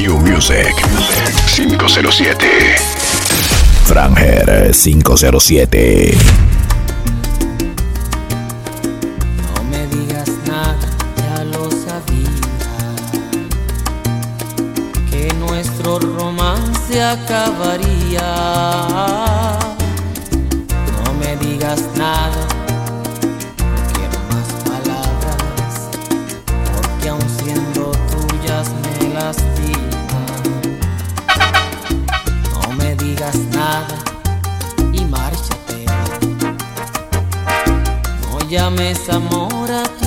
New 0.00 0.18
Music 0.20 0.74
507. 1.54 2.38
Franger 3.84 4.72
507. 4.72 6.16
No 9.36 9.64
me 9.64 9.86
digas 9.88 10.30
nada, 10.46 10.78
ya 11.18 11.44
lo 11.44 11.70
sabía. 11.70 12.30
Que 15.10 15.34
nuestro 15.34 15.98
romance 15.98 17.02
acabaría 17.02 18.24
llames 38.76 39.08
amor 39.08 39.99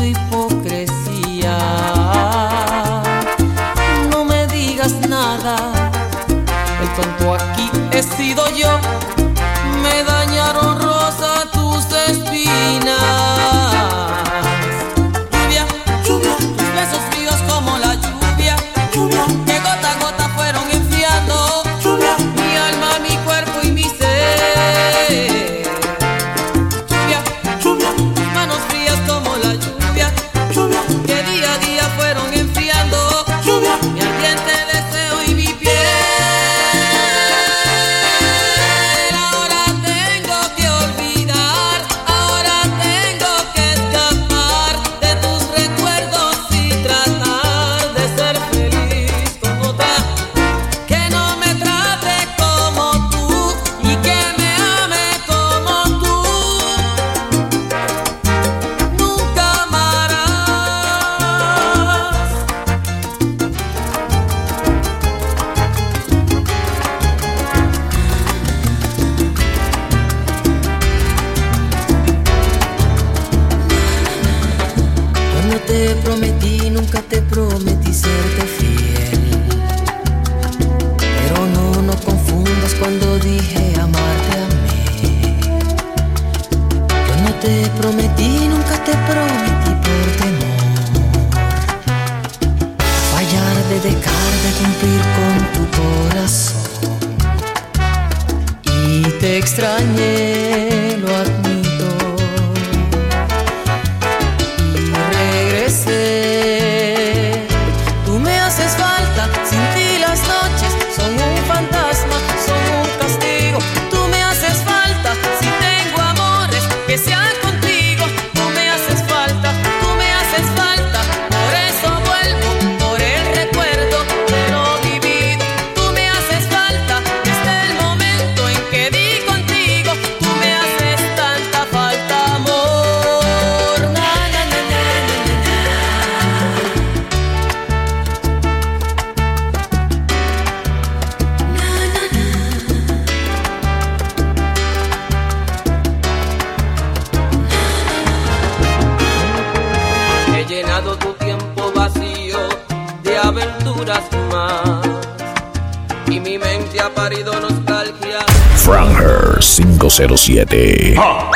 007. 159.93 160.95
¡Ah! 160.97 161.29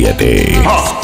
7. 0.00 0.97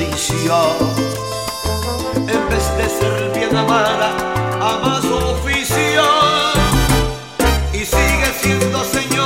En 0.00 0.08
vez 2.48 2.64
de 2.78 2.88
ser 2.88 3.32
bien 3.34 3.54
amada, 3.54 4.16
ama 4.58 4.98
su 5.02 5.14
oficio 5.14 6.02
y 7.74 7.84
sigue 7.84 8.32
siendo 8.40 8.82
señor. 8.84 9.19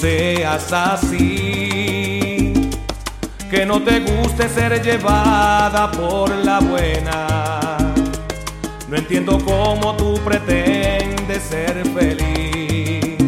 seas 0.00 0.72
así, 0.72 2.54
que 3.50 3.66
no 3.66 3.82
te 3.82 4.00
guste 4.00 4.48
ser 4.48 4.82
llevada 4.82 5.90
por 5.90 6.34
la 6.36 6.58
buena. 6.60 7.76
No 8.88 8.96
entiendo 8.96 9.38
cómo 9.44 9.94
tú 9.96 10.18
pretendes 10.24 11.42
ser 11.42 11.84
feliz 11.94 13.18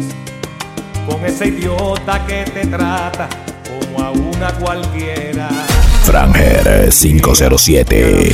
con 1.07 1.23
ese 1.23 1.49
idiota 1.49 2.25
que 2.25 2.43
te 2.45 2.65
trata 2.65 3.29
como 3.67 4.03
a 4.03 4.11
una 4.11 4.51
cualquiera. 4.53 5.49
Franger 6.05 6.89
507 6.89 8.33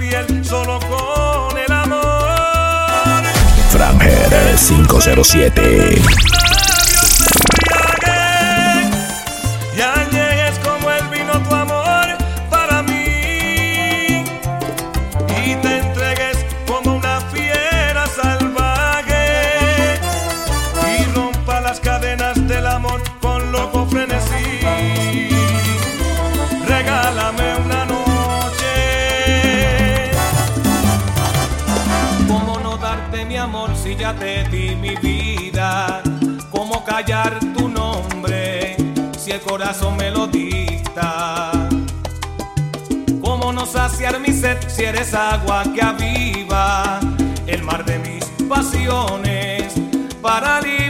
piel 0.00 0.44
solo 0.44 0.80
con 0.80 1.58
el 1.58 1.70
amor. 1.70 3.22
Franger 3.70 4.56
507. 4.56 6.39
Te 34.14 34.44
di 34.44 34.74
mi 34.74 34.96
vida? 34.96 36.02
¿Cómo 36.50 36.84
callar 36.84 37.38
tu 37.56 37.68
nombre 37.68 38.76
si 39.18 39.30
el 39.30 39.40
corazón 39.40 39.96
me 39.96 40.10
lo 40.10 40.26
dicta? 40.26 41.52
¿Cómo 43.22 43.52
no 43.52 43.66
saciar 43.66 44.18
mi 44.20 44.32
sed 44.32 44.58
si 44.68 44.84
eres 44.84 45.14
agua 45.14 45.64
que 45.74 45.82
aviva 45.82 47.00
el 47.46 47.62
mar 47.62 47.84
de 47.84 47.98
mis 47.98 48.24
pasiones 48.48 49.74
para 50.20 50.60
librar 50.60 50.89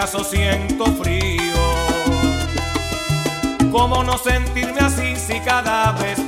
acaso 0.00 0.24
siento 0.24 0.86
frío. 0.94 1.52
¿Cómo 3.70 4.02
no 4.02 4.16
sentirme 4.16 4.80
así 4.80 5.14
si 5.14 5.38
cada 5.40 5.92
vez 5.92 6.18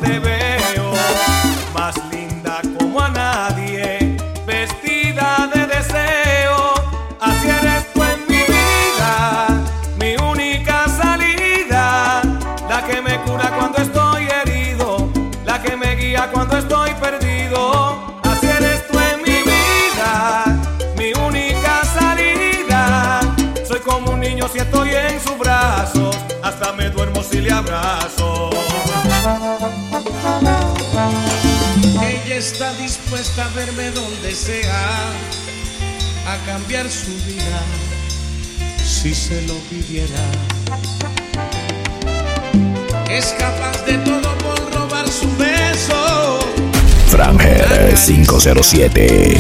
abrazo. 27.63 28.51
Ella 32.03 32.37
está 32.37 32.73
dispuesta 32.75 33.45
a 33.45 33.49
verme 33.49 33.91
donde 33.91 34.35
sea, 34.35 35.13
a 36.27 36.37
cambiar 36.47 36.89
su 36.91 37.13
vida, 37.27 37.61
si 38.85 39.15
se 39.15 39.43
lo 39.43 39.55
pidiera. 39.71 40.25
Es 43.11 43.35
capaz 43.39 43.85
de 43.85 43.99
todo 43.99 44.37
por 44.39 44.75
robar 44.75 45.07
su 45.09 45.29
beso 45.37 46.39
Franger 47.09 47.95
507. 47.95 49.39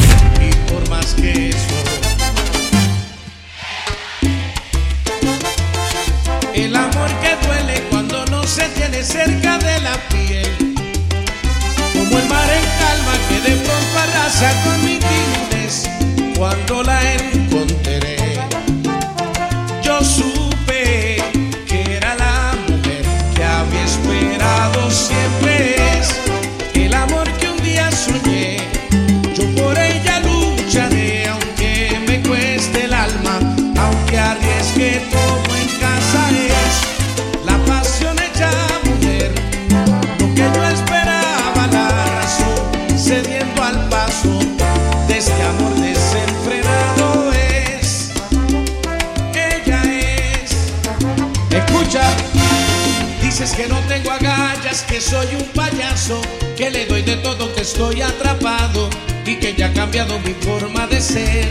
Que 57.62 57.68
estoy 57.68 58.02
atrapado 58.02 58.90
y 59.24 59.36
que 59.36 59.54
ya 59.54 59.66
ha 59.66 59.72
cambiado 59.72 60.18
mi 60.20 60.34
forma 60.34 60.88
de 60.88 61.00
ser. 61.00 61.48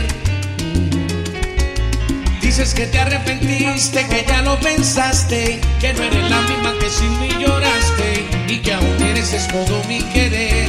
Dices 2.42 2.74
que 2.74 2.86
te 2.86 2.98
arrepentiste, 2.98 4.06
que 4.08 4.22
ya 4.28 4.42
lo 4.42 4.60
pensaste, 4.60 5.58
que 5.80 5.94
no 5.94 6.02
eres 6.02 6.30
la 6.30 6.42
misma 6.42 6.74
que 6.78 6.90
sin 6.90 7.18
mí 7.18 7.28
lloraste 7.40 8.26
y 8.46 8.58
que 8.58 8.74
aún 8.74 8.98
mereces 8.98 9.48
todo 9.48 9.82
mi 9.88 10.02
querer. 10.12 10.68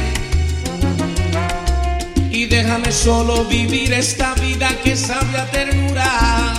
Y 2.30 2.46
déjame 2.46 2.90
solo 2.90 3.44
vivir 3.44 3.92
esta 3.92 4.32
vida 4.36 4.70
que 4.82 4.96
sabe 4.96 5.36
a 5.36 5.50
ternura. 5.50 6.54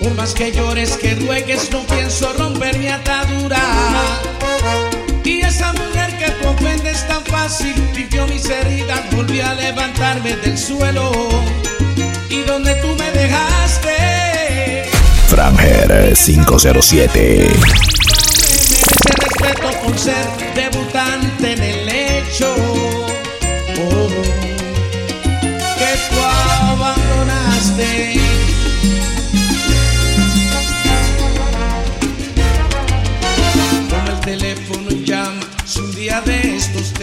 Por 0.00 0.14
más 0.14 0.32
que 0.32 0.52
llores, 0.52 0.96
que 0.96 1.16
ruegues, 1.16 1.72
no 1.72 1.82
pienso 1.86 2.32
romper 2.34 2.78
mi 2.78 2.86
atadura. 2.86 3.60
Y 5.24 5.40
esa 5.40 5.72
mujer 5.72 6.17
ofendes 6.48 7.06
tan 7.06 7.24
fácil, 7.24 7.74
limpió 7.94 8.26
mis 8.26 8.48
heridas, 8.48 9.00
volví 9.12 9.40
a 9.40 9.54
levantarme 9.54 10.36
del 10.36 10.56
suelo. 10.58 11.10
Y 12.28 12.42
donde 12.42 12.74
tú 12.76 12.88
me 12.98 13.10
dejaste, 13.12 14.88
Franger 15.28 16.14
507. 16.16 17.48
merece 17.48 19.10
respeto 19.16 19.70
por 19.82 19.98
ser 19.98 20.26
debutante 20.54 21.52
en 21.52 21.62
el 21.62 21.88
hecho. 21.88 22.54
Oh, 23.80 24.08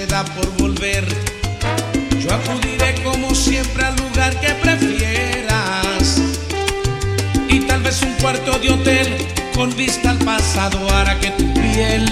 da 0.07 0.23
por 0.25 0.49
volver, 0.57 1.05
yo 2.19 2.33
acudiré 2.33 2.95
como 3.03 3.33
siempre 3.33 3.85
al 3.85 3.95
lugar 3.95 4.39
que 4.39 4.49
prefieras. 4.55 6.21
Y 7.49 7.59
tal 7.61 7.81
vez 7.81 8.01
un 8.01 8.13
cuarto 8.15 8.57
de 8.59 8.71
hotel 8.71 9.15
con 9.53 9.75
vista 9.75 10.11
al 10.11 10.17
pasado 10.19 10.89
hará 10.91 11.19
que 11.19 11.29
tu 11.31 11.53
piel 11.53 12.05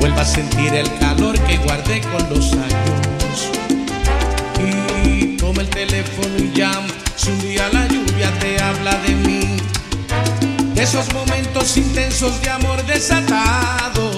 vuelva 0.00 0.22
a 0.22 0.24
sentir 0.24 0.74
el 0.74 0.88
calor 0.98 1.38
que 1.40 1.58
guardé 1.58 2.00
con 2.00 2.28
los 2.30 2.52
años. 2.52 3.50
Y 4.64 5.36
toma 5.36 5.62
el 5.62 5.68
teléfono 5.68 6.38
y 6.38 6.56
llama. 6.56 6.86
Si 7.16 7.30
un 7.30 7.40
día 7.40 7.68
la 7.72 7.86
lluvia 7.86 8.30
te 8.40 8.62
habla 8.62 8.98
de 9.06 9.14
mí, 9.14 9.56
de 10.74 10.82
esos 10.82 11.12
momentos 11.12 11.76
intensos 11.76 12.40
de 12.40 12.50
amor 12.50 12.84
desatados. 12.86 14.17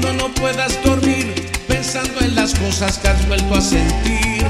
Cuando 0.00 0.28
no 0.28 0.34
puedas 0.34 0.82
dormir 0.82 1.34
pensando 1.68 2.20
en 2.20 2.34
las 2.34 2.54
cosas 2.54 2.96
que 2.98 3.08
has 3.08 3.28
vuelto 3.28 3.54
a 3.54 3.60
sentir, 3.60 4.46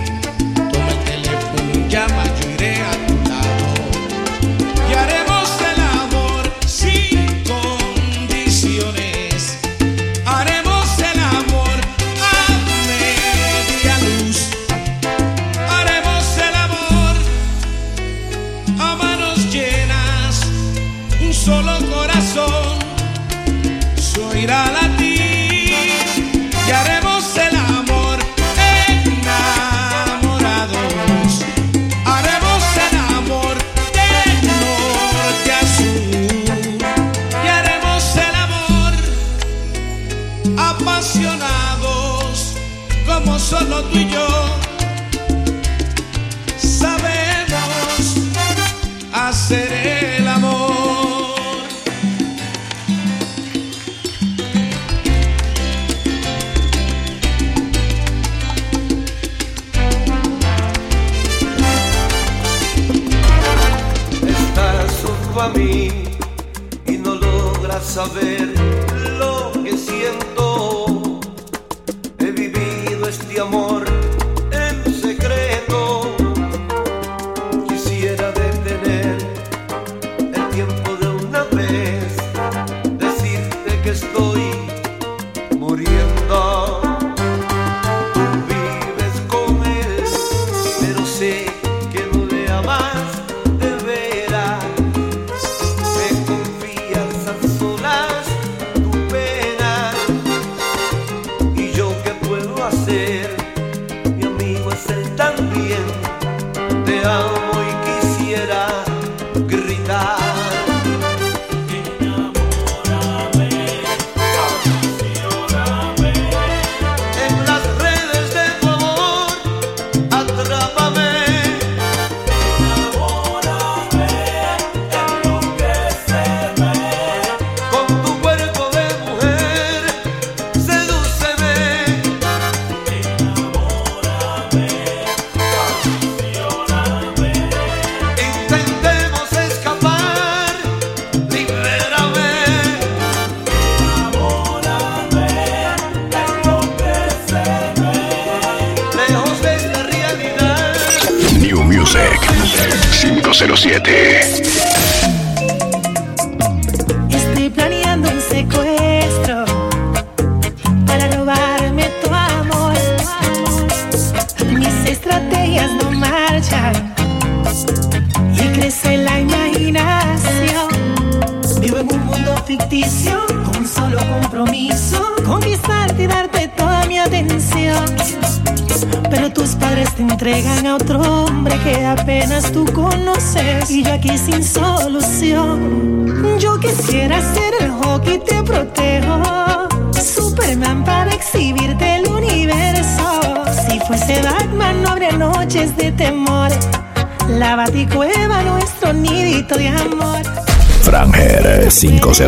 saber 68.08 68.29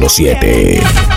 número 0.02 0.08
7. 0.08 1.11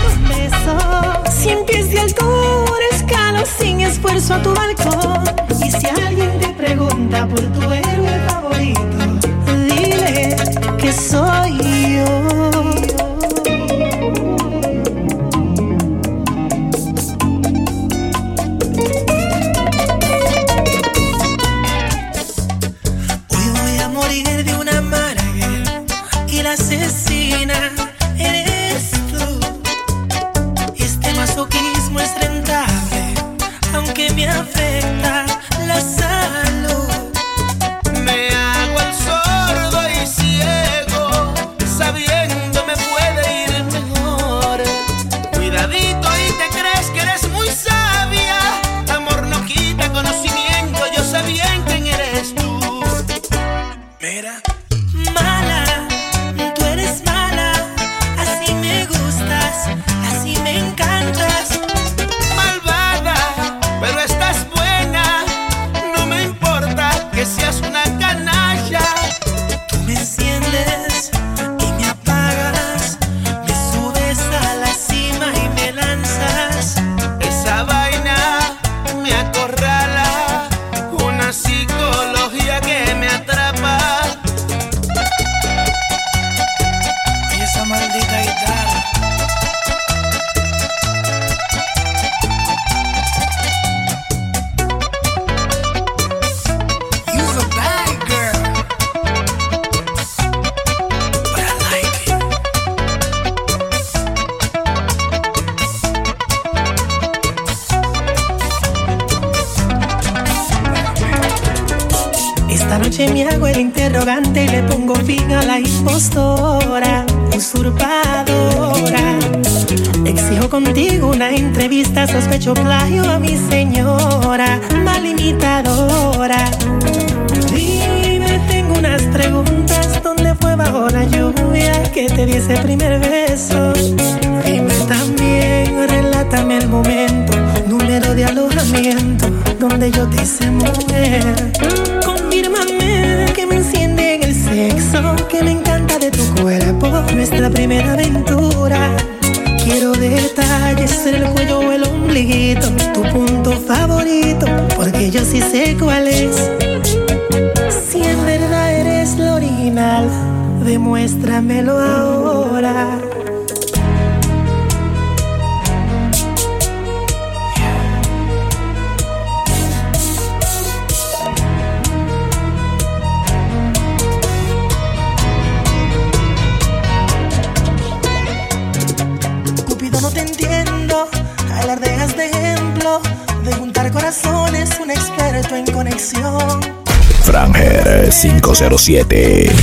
7. 188.86 189.55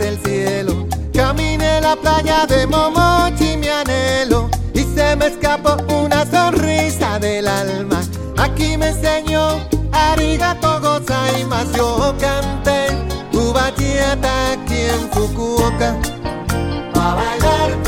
el 0.00 0.18
cielo. 0.18 0.86
Caminé 1.12 1.80
la 1.80 1.96
playa 1.96 2.46
de 2.46 2.66
Momochi, 2.66 3.56
mi 3.56 3.68
anhelo, 3.68 4.50
y 4.74 4.80
se 4.80 5.16
me 5.16 5.26
escapó 5.26 5.76
una 5.92 6.26
sonrisa 6.26 7.18
del 7.18 7.46
alma. 7.48 8.00
Aquí 8.36 8.76
me 8.76 8.88
enseñó 8.88 9.60
Arigato 9.92 10.80
Gozai 10.80 11.44
más 11.46 11.72
yo 11.72 12.14
canté 12.20 12.88
tu 13.32 13.52
bachillata 13.52 14.52
aquí 14.52 14.80
en 14.94 15.10
Fukuoka. 15.10 15.96
Pa' 16.92 17.14
bailar 17.14 17.85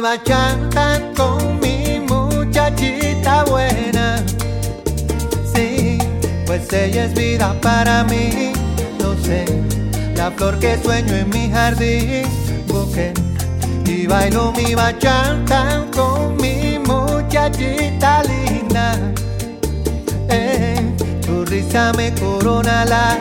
bachata 0.00 0.98
con 1.14 1.60
mi 1.60 2.00
muchachita 2.00 3.44
buena. 3.44 4.24
Sí, 5.54 5.98
pues 6.46 6.72
ella 6.72 7.04
es 7.04 7.14
vida 7.14 7.54
para 7.60 8.04
mí. 8.04 8.52
No 8.98 9.14
sé, 9.22 9.44
la 10.16 10.30
flor 10.30 10.58
que 10.58 10.78
sueño 10.82 11.14
en 11.14 11.28
mi 11.30 11.50
jardín. 11.50 12.24
Busqué 12.66 13.12
y 13.84 14.06
bailo 14.06 14.52
mi 14.52 14.74
bachata 14.74 15.86
con 15.94 16.36
mi 16.36 16.78
muchachita 16.78 18.22
linda. 18.22 18.98
Eh, 20.28 20.80
tu 21.26 21.44
risa 21.44 21.92
me 21.96 22.14
corona 22.14 22.84
la 22.84 23.18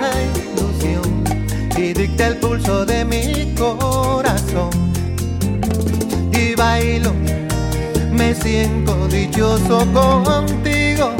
ilusión 0.56 1.24
y 1.78 1.94
dicta 1.94 2.28
el 2.28 2.38
pulso 2.38 2.86
de 2.86 3.04
mi 3.04 3.54
corazón 3.56 4.89
bailo, 6.60 7.14
me 8.12 8.36
siento 8.36 9.08
dichoso 9.08 9.86
contigo, 9.94 11.14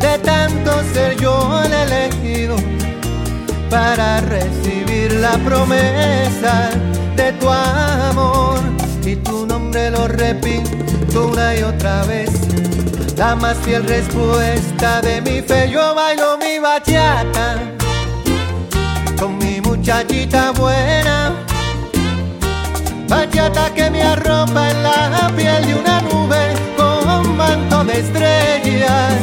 de 0.00 0.18
tanto 0.18 0.72
ser 0.92 1.16
yo 1.16 1.62
el 1.62 1.72
elegido 1.72 2.56
para 3.70 4.20
recibir 4.20 5.12
la 5.12 5.38
promesa 5.38 6.70
de 7.14 7.32
tu 7.34 7.48
amor. 7.48 8.58
Y 9.06 9.14
tu 9.16 9.46
nombre 9.46 9.90
lo 9.90 10.08
repito 10.08 11.28
una 11.30 11.54
y 11.54 11.62
otra 11.62 12.02
vez, 12.04 12.30
la 13.16 13.36
más 13.36 13.56
fiel 13.58 13.84
respuesta 13.84 15.00
de 15.02 15.20
mi 15.20 15.40
fe, 15.40 15.70
yo 15.70 15.94
bailo 15.94 16.36
mi 16.38 16.58
bachata 16.58 17.60
con 19.16 19.38
mi 19.38 19.60
muchachita 19.60 20.50
buena 20.50 21.53
Bachata 23.08 23.72
que 23.74 23.90
me 23.90 24.02
arropa 24.02 24.70
en 24.70 24.82
la 24.82 25.32
piel 25.36 25.66
de 25.66 25.74
una 25.74 26.00
nube 26.02 26.54
con 26.76 27.36
manto 27.36 27.84
de 27.84 28.00
estrellas. 28.00 29.14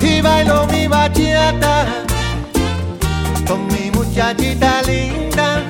Y 0.00 0.20
bailo 0.20 0.66
mi 0.66 0.86
bachata 0.86 1.86
con 3.46 3.66
mi 3.68 3.90
muchachita 3.90 4.82
linda. 4.82 5.62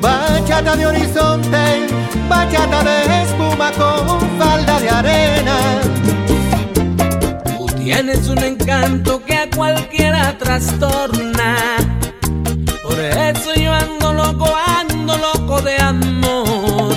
Bachata 0.00 0.76
de 0.76 0.86
horizonte, 0.86 1.86
bachata 2.28 2.82
de 2.82 3.22
espuma 3.22 3.70
con 3.72 4.20
falda 4.38 4.80
de 4.80 4.90
arena. 4.90 5.56
Tú 7.56 7.66
tienes 7.82 8.28
un 8.28 8.38
encanto 8.38 9.22
que 9.24 9.36
a 9.36 9.50
cualquiera 9.50 10.36
trastorna. 10.38 11.56
Por 12.82 12.98
eso 12.98 13.54
yo 13.54 13.72
ando 13.72 14.12
loco, 14.12 14.51
ando 15.12 15.32
loco 15.32 15.60
de 15.62 15.76
amor. 15.76 16.94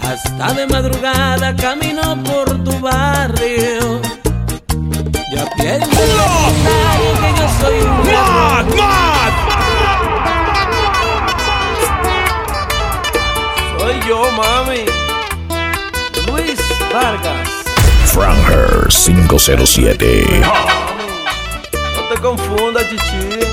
Hasta 0.00 0.52
de 0.54 0.66
madrugada 0.66 1.54
camino 1.56 2.22
por 2.24 2.62
tu 2.64 2.78
barrio. 2.80 4.00
Ya 5.34 5.46
pienso 5.56 5.88
que 7.20 7.30
yo 7.38 7.48
soy 7.60 7.80
un 7.80 8.12
ladrón. 8.12 9.32
Soy 13.78 14.08
yo, 14.08 14.30
mami. 14.32 14.84
Luis 16.26 16.60
Vargas. 16.92 17.48
Franger 18.06 18.88
507. 18.88 20.42
No 21.94 22.14
te 22.14 22.20
confundas, 22.20 22.86
chichi. 22.88 23.51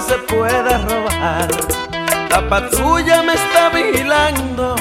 Se 0.00 0.16
puede 0.18 0.78
robar. 0.78 1.48
La 2.30 2.48
patrulla 2.48 3.22
me 3.22 3.34
está 3.34 3.68
vigilando, 3.70 4.76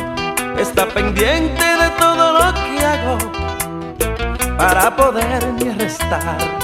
está 0.57 0.87
pendiente 0.87 1.63
de 1.63 1.89
todo 1.97 2.33
lo 2.33 2.53
que 2.53 2.85
hago 2.85 3.17
para 4.57 4.95
poderme 4.95 5.71
arrestar 5.71 6.59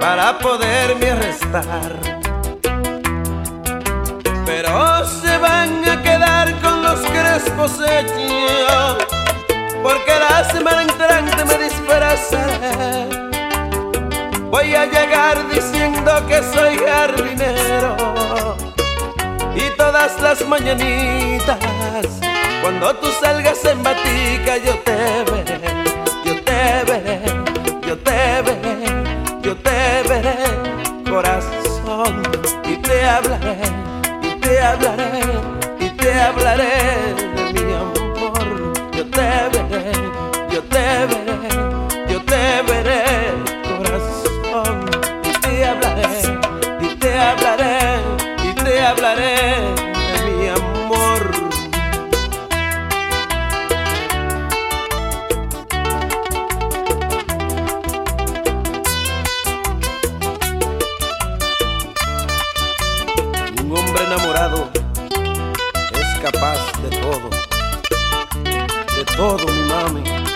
para 0.00 0.38
poderme 0.38 1.10
arrestar. 1.10 1.92
Pero 4.46 5.04
se 5.04 5.38
van 5.38 5.88
a 5.88 6.02
quedar 6.02 6.58
con 6.60 6.82
los 6.82 7.00
crespos 7.00 7.72
hechos, 7.86 8.96
porque 9.82 10.12
la 10.18 10.44
semana 10.50 10.82
entrante 10.82 11.44
me 11.44 11.64
disfrazaré. 11.64 13.19
Voy 14.50 14.74
a 14.74 14.84
llegar 14.86 15.48
diciendo 15.48 16.26
que 16.26 16.42
soy 16.42 16.78
jardinero 16.78 17.96
y 19.54 19.76
todas 19.76 20.20
las 20.20 20.46
mañanitas, 20.46 21.58
cuando 22.62 22.94
tú 22.96 23.08
salgas 23.20 23.64
en 23.64 23.82
batica, 23.82 24.56
yo 24.58 24.78
te 24.80 25.24
veré, 25.30 25.60
yo 26.24 26.42
te 26.42 26.84
veré, 26.84 27.20
yo 27.86 27.98
te 27.98 28.42
veré 28.42 29.00
yo 29.42 29.56
te 29.56 30.02
veré, 30.08 30.36
corazón, 31.08 32.22
y 32.64 32.76
te 32.76 33.04
hablaré, 33.04 33.56
y 34.22 34.34
te 34.38 34.60
hablaré, 34.60 35.22
y 35.80 35.88
te 35.90 36.12
hablaré 36.12 37.14
de 37.34 37.52
mi 37.54 37.72
amor. 37.72 38.72
Yo 38.92 39.06
te 39.06 39.30
veré, 39.52 39.99
todo, 69.70 70.29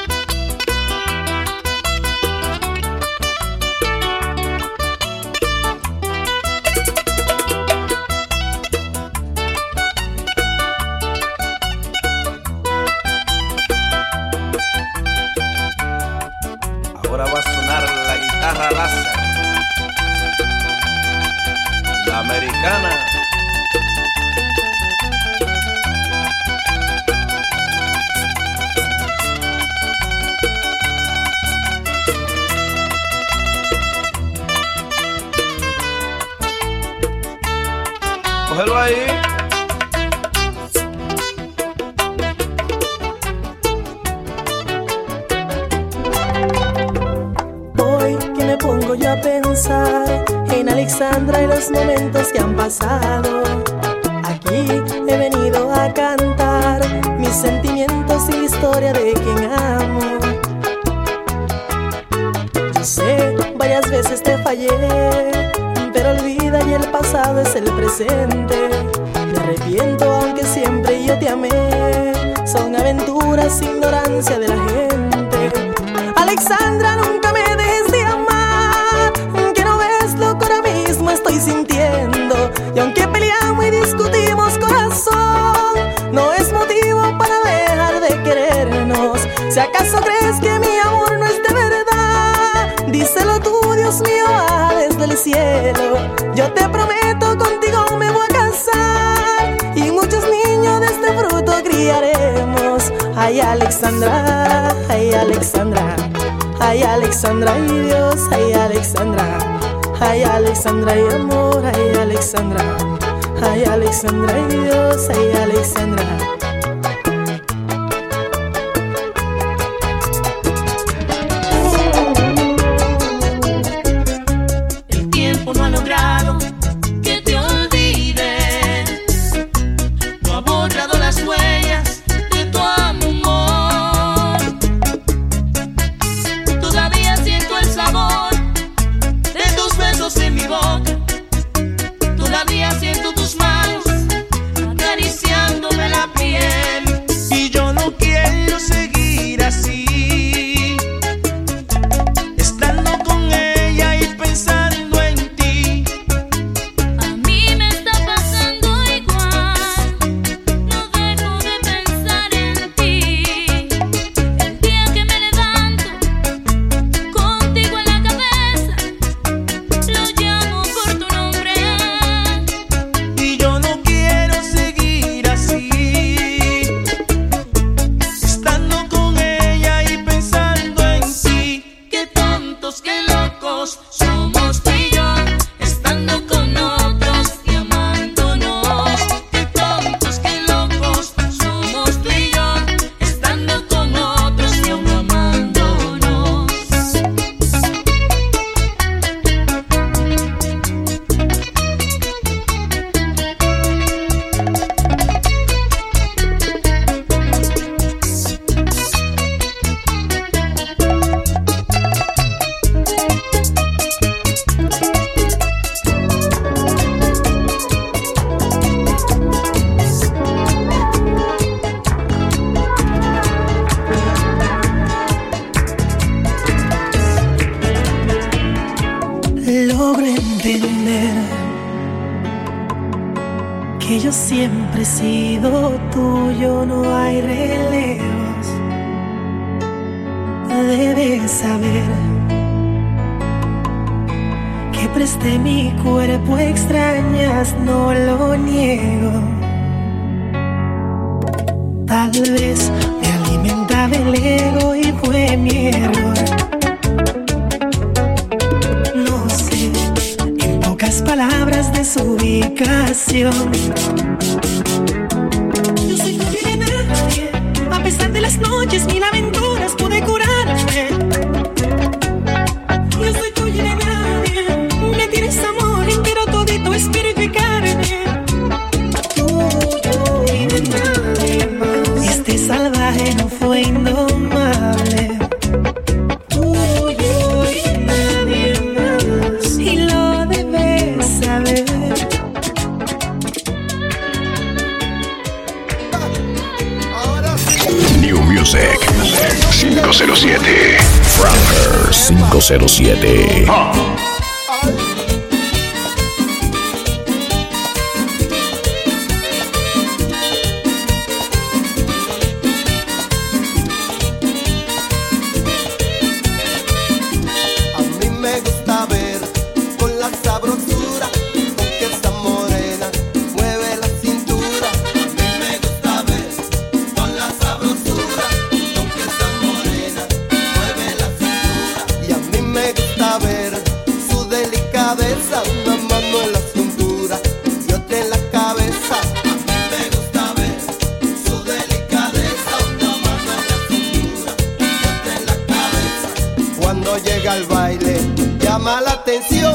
llega 347.15 347.33
al 347.33 347.45
baile, 347.45 348.01
llama 348.41 348.81
la 348.81 348.93
atención 348.93 349.55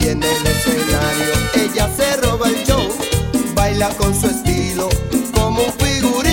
y 0.00 0.08
en 0.08 0.22
el 0.22 0.46
escenario 0.46 1.34
ella 1.54 1.88
se 1.96 2.16
roba 2.18 2.48
el 2.48 2.64
show, 2.64 2.88
baila 3.54 3.88
con 3.96 4.14
su 4.14 4.26
estilo 4.26 4.88
como 5.32 5.62
un 5.62 5.72
figurón. 5.72 6.23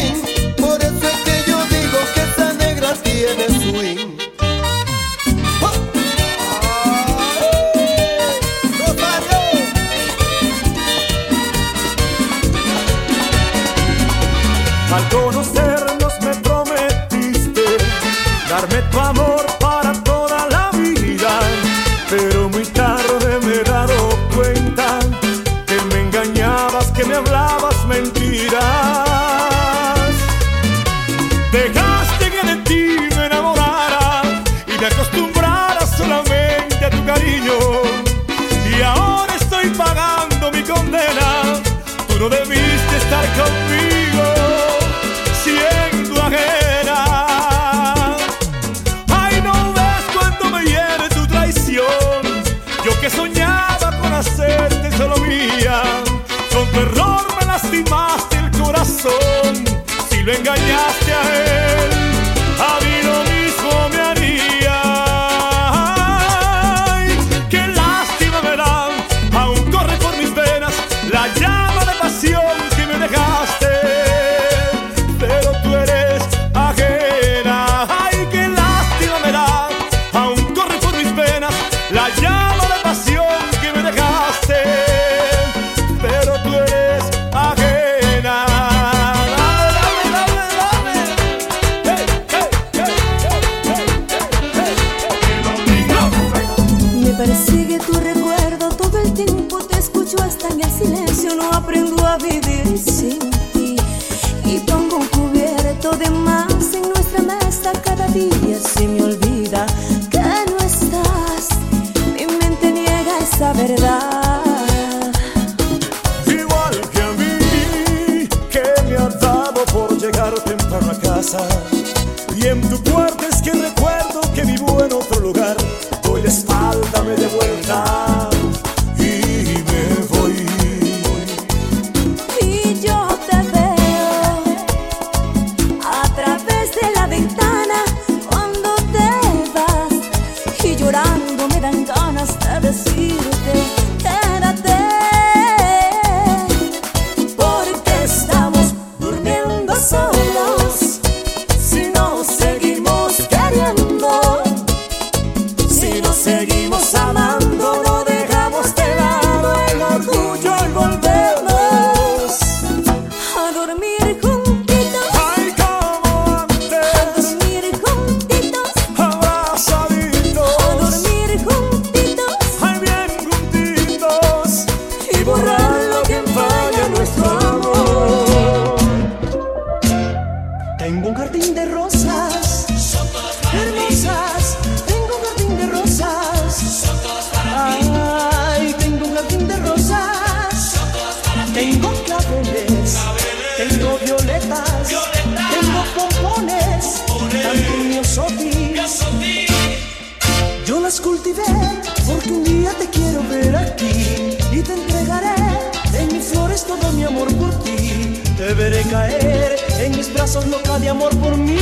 sos 210.31 210.47
loca 210.47 210.79
de 210.79 210.87
amor 210.87 211.13
por 211.17 211.35
mí. 211.35 211.57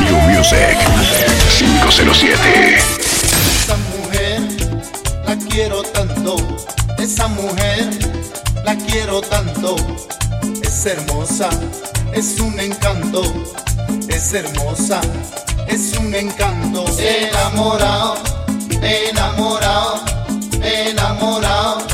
New 0.00 0.18
Music 0.28 0.76
507 1.56 2.78
Esa 3.62 3.76
mujer 3.76 4.40
la 5.24 5.36
quiero 5.48 5.82
tanto, 5.84 6.36
esa 6.98 7.28
mujer 7.28 7.90
la 8.64 8.74
quiero 8.74 9.20
tanto, 9.20 9.76
es 10.62 10.86
hermosa, 10.86 11.50
es 12.12 12.40
un 12.40 12.58
encanto, 12.58 13.22
es 14.08 14.34
hermosa, 14.34 15.00
es 15.68 15.92
un 15.96 16.12
encanto, 16.12 16.84
enamorado, 16.98 18.16
enamorado, 18.82 20.02
enamorado 20.60 21.93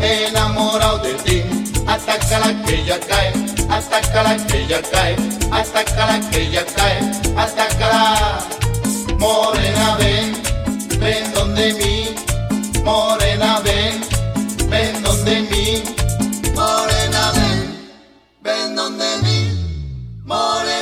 enamorado 0.00 0.98
de 0.98 1.14
ti. 1.24 1.42
Ataca 1.86 2.38
la 2.40 2.62
que 2.64 2.84
ya 2.84 2.98
cae, 3.00 3.32
ataca 3.70 4.22
la 4.22 4.36
que 4.46 4.66
ya 4.66 4.82
cae, 4.82 5.16
ataca 5.50 6.06
la 6.06 6.30
que 6.30 6.50
ya 6.50 6.64
cae, 6.76 6.98
ataca 7.36 7.88
la 7.88 8.38
morena 9.18 9.96
ven, 9.98 10.32
ven 11.00 11.32
donde 11.32 11.72
mí, 11.74 12.14
morena 12.84 13.60
ven, 13.60 14.00
ven 14.68 15.02
donde 15.02 15.40
mí, 15.50 15.82
morena 16.54 17.32
ven, 17.36 17.58
ven 18.42 18.76
donde 18.76 19.16
mí, 19.22 19.38
morena. 20.24 20.77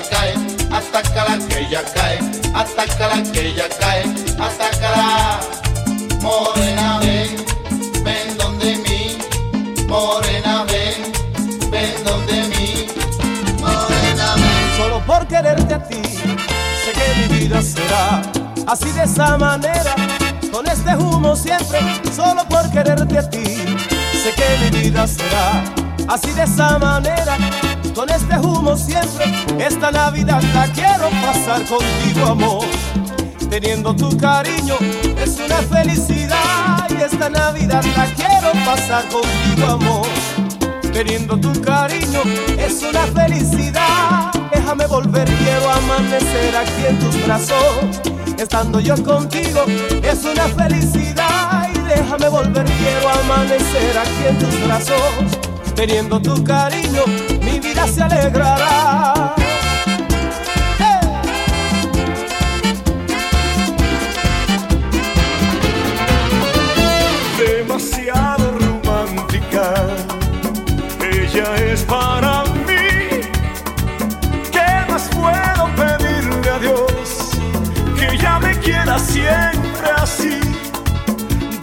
Ella 0.00 0.08
cae, 0.10 0.34
atácala 0.70 1.38
que 1.46 1.60
ella 1.60 1.82
cae, 1.94 2.18
atácala 2.54 3.22
que 3.32 3.48
ella 3.48 3.68
cae, 3.78 4.04
atácala. 4.38 5.40
Morena, 6.20 6.98
ven, 7.00 7.36
ven 8.04 8.38
donde 8.38 8.76
mí. 8.76 9.18
Morena, 9.86 10.64
ven, 10.64 11.12
ven 11.70 12.04
donde 12.04 12.42
mí. 12.48 12.86
Morena, 13.60 14.34
ven. 14.36 14.76
Solo 14.76 15.00
por 15.06 15.26
quererte 15.26 15.74
a 15.74 15.82
ti, 15.86 16.02
sé 16.02 16.92
que 16.92 17.28
mi 17.28 17.38
vida 17.38 17.62
será 17.62 18.22
así 18.66 18.90
de 18.92 19.04
esa 19.04 19.36
manera, 19.36 19.94
con 20.52 20.66
este 20.66 20.96
humo 20.96 21.34
siempre, 21.36 21.80
solo 22.14 22.46
por 22.48 22.70
quererte 22.70 23.18
a 23.18 23.28
ti, 23.28 23.44
sé 23.44 24.32
que 24.36 24.70
mi 24.70 24.82
vida 24.82 25.06
será 25.06 25.62
así 26.08 26.30
de 26.32 26.44
esa 26.44 26.78
manera, 26.78 27.36
con 27.94 28.08
este 28.10 28.38
humo 28.38 28.76
siempre, 28.76 29.26
esta 29.58 29.90
Navidad 29.90 30.42
la 30.54 30.66
quiero 30.68 31.10
pasar 31.22 31.64
contigo 31.64 32.26
amor, 32.26 32.66
teniendo 33.48 33.94
tu 33.94 34.16
cariño 34.16 34.76
es 35.22 35.38
una 35.38 35.56
felicidad 35.56 36.88
y 36.88 37.02
esta 37.02 37.28
Navidad 37.28 37.84
la 37.96 38.06
quiero 38.06 38.52
pasar 38.64 39.04
contigo 39.08 39.66
amor. 39.66 40.06
Teniendo 40.92 41.38
tu 41.38 41.52
cariño 41.60 42.20
es 42.58 42.82
una 42.82 43.02
felicidad. 43.06 44.32
Déjame 44.52 44.86
volver, 44.86 45.24
quiero 45.24 45.70
amanecer 45.70 46.56
aquí 46.56 46.86
en 46.88 46.98
tus 46.98 47.24
brazos. 47.24 48.00
Estando 48.38 48.80
yo 48.80 48.96
contigo 49.04 49.64
es 50.02 50.24
una 50.24 50.48
felicidad. 50.48 51.68
Y 51.74 51.78
déjame 51.80 52.28
volver, 52.28 52.64
quiero 52.64 53.08
amanecer 53.08 53.98
aquí 53.98 54.26
en 54.28 54.38
tus 54.38 54.66
brazos. 54.66 55.40
Teniendo 55.74 56.20
tu 56.20 56.42
cariño, 56.44 57.04
vida 57.60 57.86
se 57.86 58.02
alegrará. 58.02 59.34
demasiado 67.40 68.58
romántica. 68.58 69.74
Ella 71.00 71.54
es 71.56 71.82
para 71.84 72.44
mí. 72.66 73.20
¿Qué 74.50 74.70
más 74.90 75.08
puedo 75.08 75.64
pedirle 75.76 76.50
a 76.50 76.58
Dios? 76.58 77.30
Que 77.98 78.14
ella 78.14 78.38
me 78.40 78.58
quiera 78.58 78.98
siempre 78.98 79.90
así. 79.96 80.40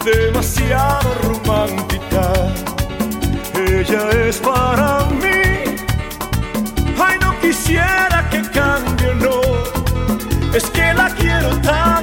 Demasiado 0.04 1.14
romántica. 1.22 2.32
Ella 3.54 4.10
es 4.26 4.38
para 4.38 5.00
mí. 5.00 5.07
Quisiera 7.48 8.28
que 8.30 8.42
cambie, 8.50 9.14
no. 9.14 9.40
Es 10.54 10.68
que 10.68 10.92
la 10.92 11.08
quiero 11.18 11.48
tanto 11.62 11.97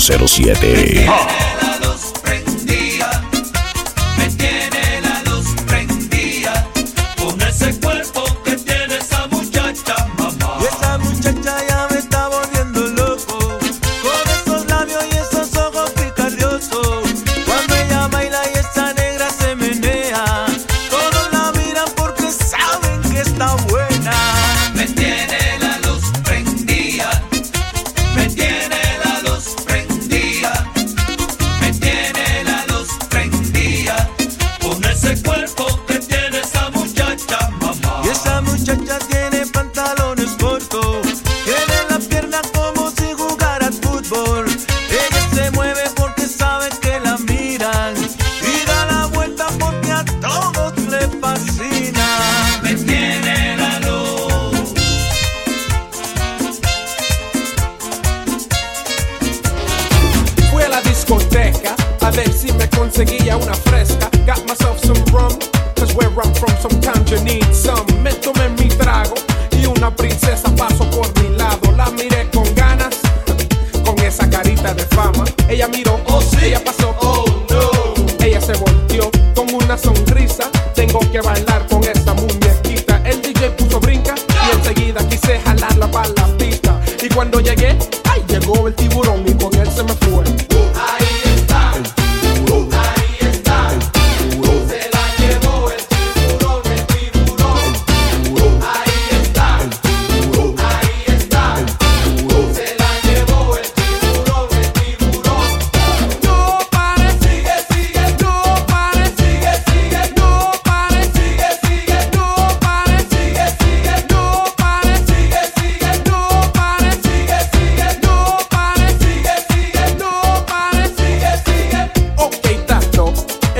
007. 0.00 1.06
¡Ah! 1.08 1.39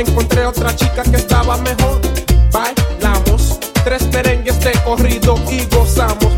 encontré 0.01 0.47
otra 0.47 0.75
chica 0.75 1.03
que 1.03 1.17
estaba 1.17 1.57
mejor. 1.59 2.01
Bailamos 2.51 3.59
tres 3.85 4.07
merengues 4.13 4.59
de 4.61 4.73
corrido 4.85 5.37
y 5.51 5.65
gozamos. 5.75 6.30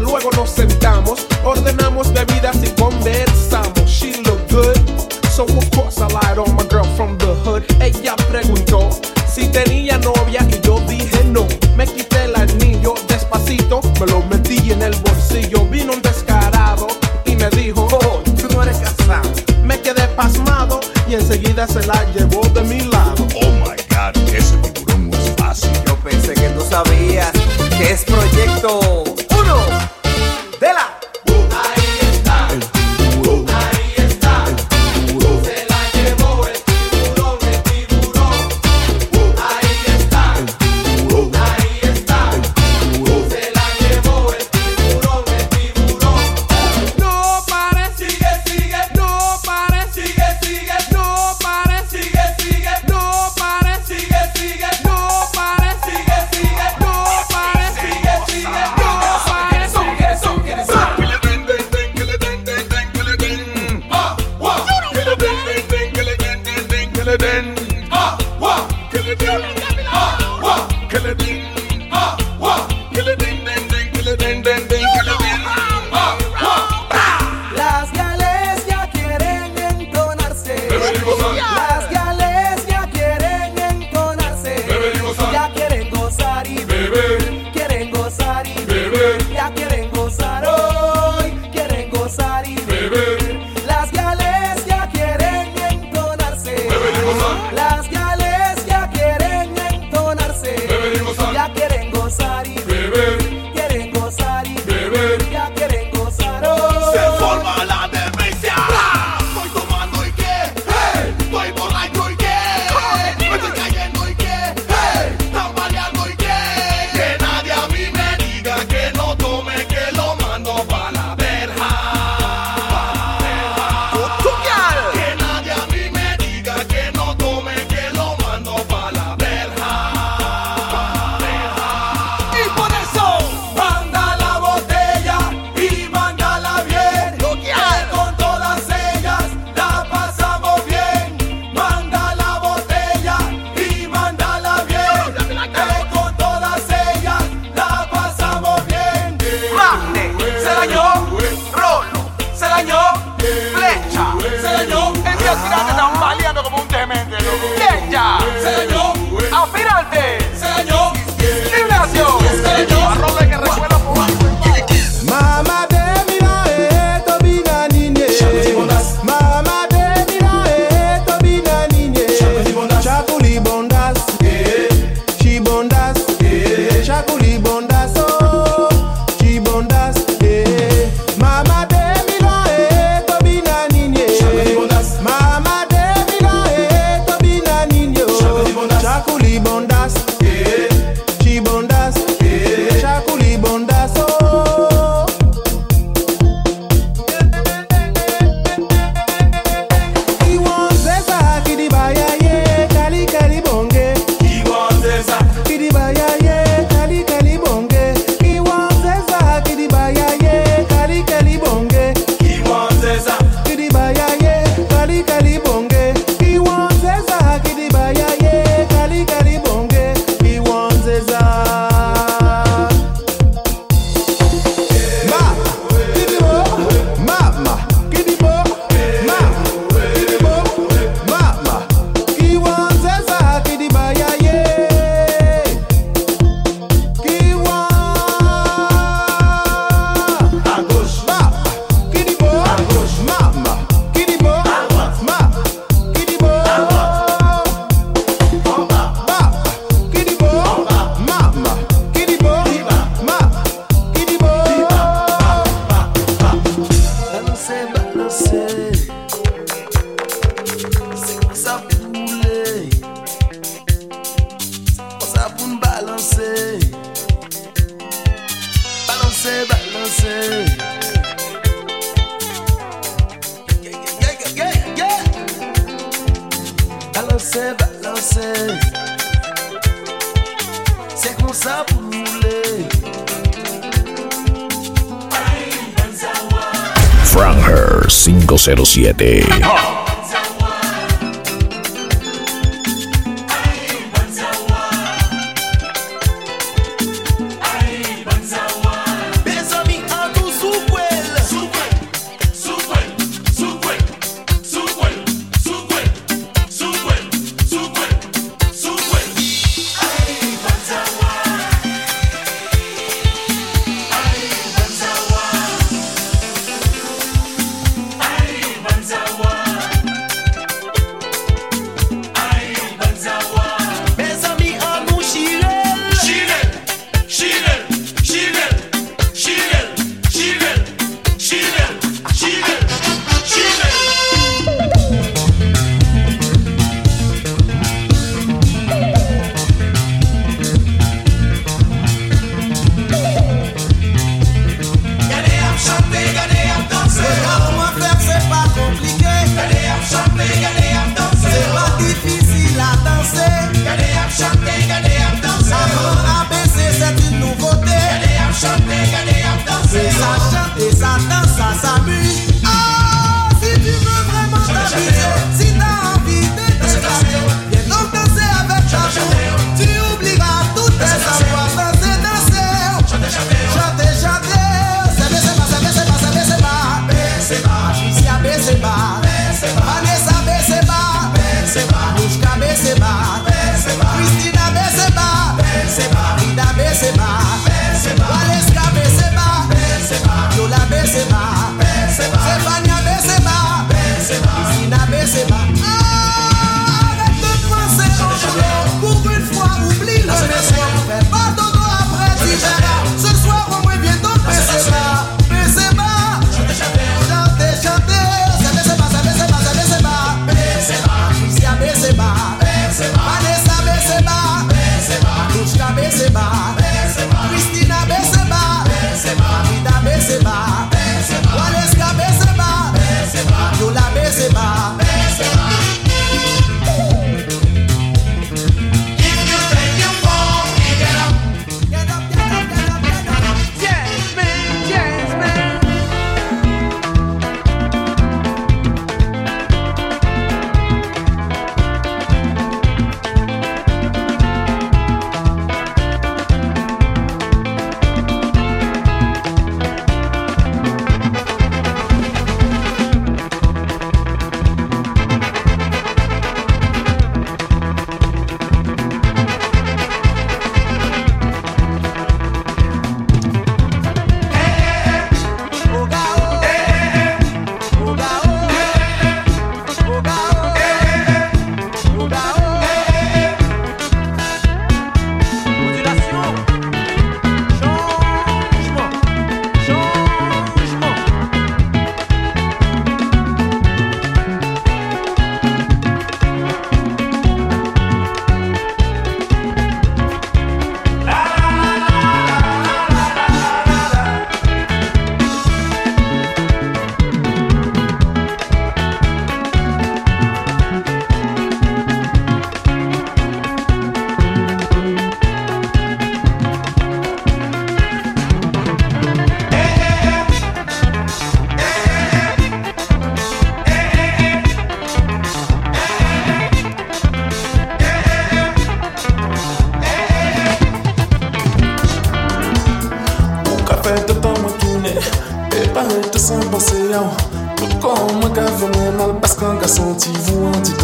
sans 526.23 526.39
penser 526.51 526.93
à 526.95 527.01
moi 527.01 527.17
Pourquoi 527.57 527.95
moi 528.21 528.31
qui 528.31 528.97
mal? 528.97 529.19
Parce 529.21 529.35
qu'un 529.35 529.55
gars 529.57 529.67
senti 529.67 530.11
vous 530.25 530.47
en 530.47 530.61
dit 530.61 530.75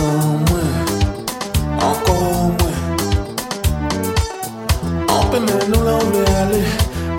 moi. 0.51 0.61
Encore 1.77 2.51
moi. 2.59 2.73
On 5.09 5.27
peut 5.31 5.39
maintenant 5.39 5.85
là 5.85 5.93
on 6.01 6.11
veut 6.11 6.25
aller 6.43 6.65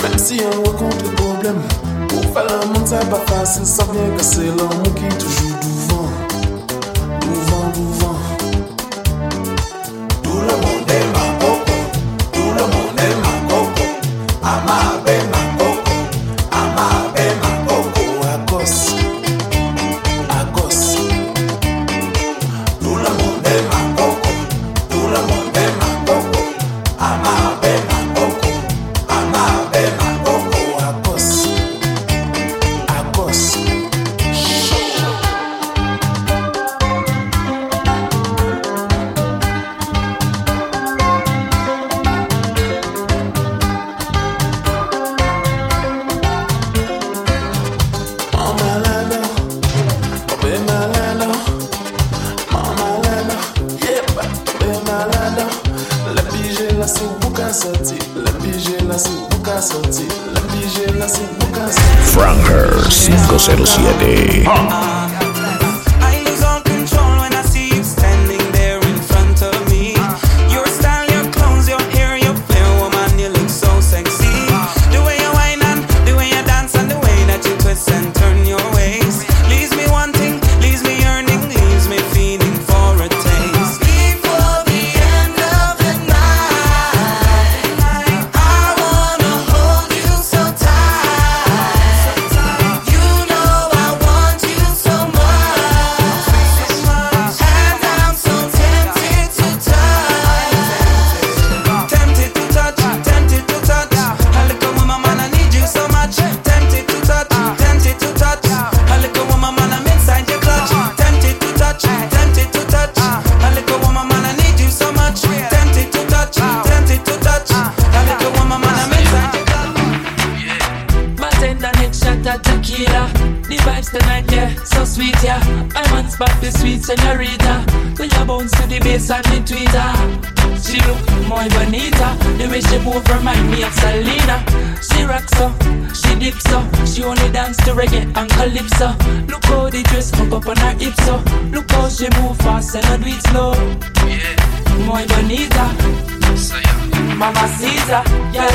Même 0.03 0.17
si 0.17 0.41
on 0.43 0.63
rencontre 0.63 0.97
des 0.97 1.11
problèmes 1.11 1.61
Pour 2.09 2.23
faire 2.33 2.59
le 2.61 2.67
monde 2.67 2.87
ça 2.87 2.99
pas 3.05 3.23
facile. 3.27 3.65
Sans 3.65 3.85
bien 3.85 4.09
que 4.17 4.23
c'est 4.23 4.47
l'homme 4.47 4.83
qui 4.95 5.07
toujours 5.17 5.58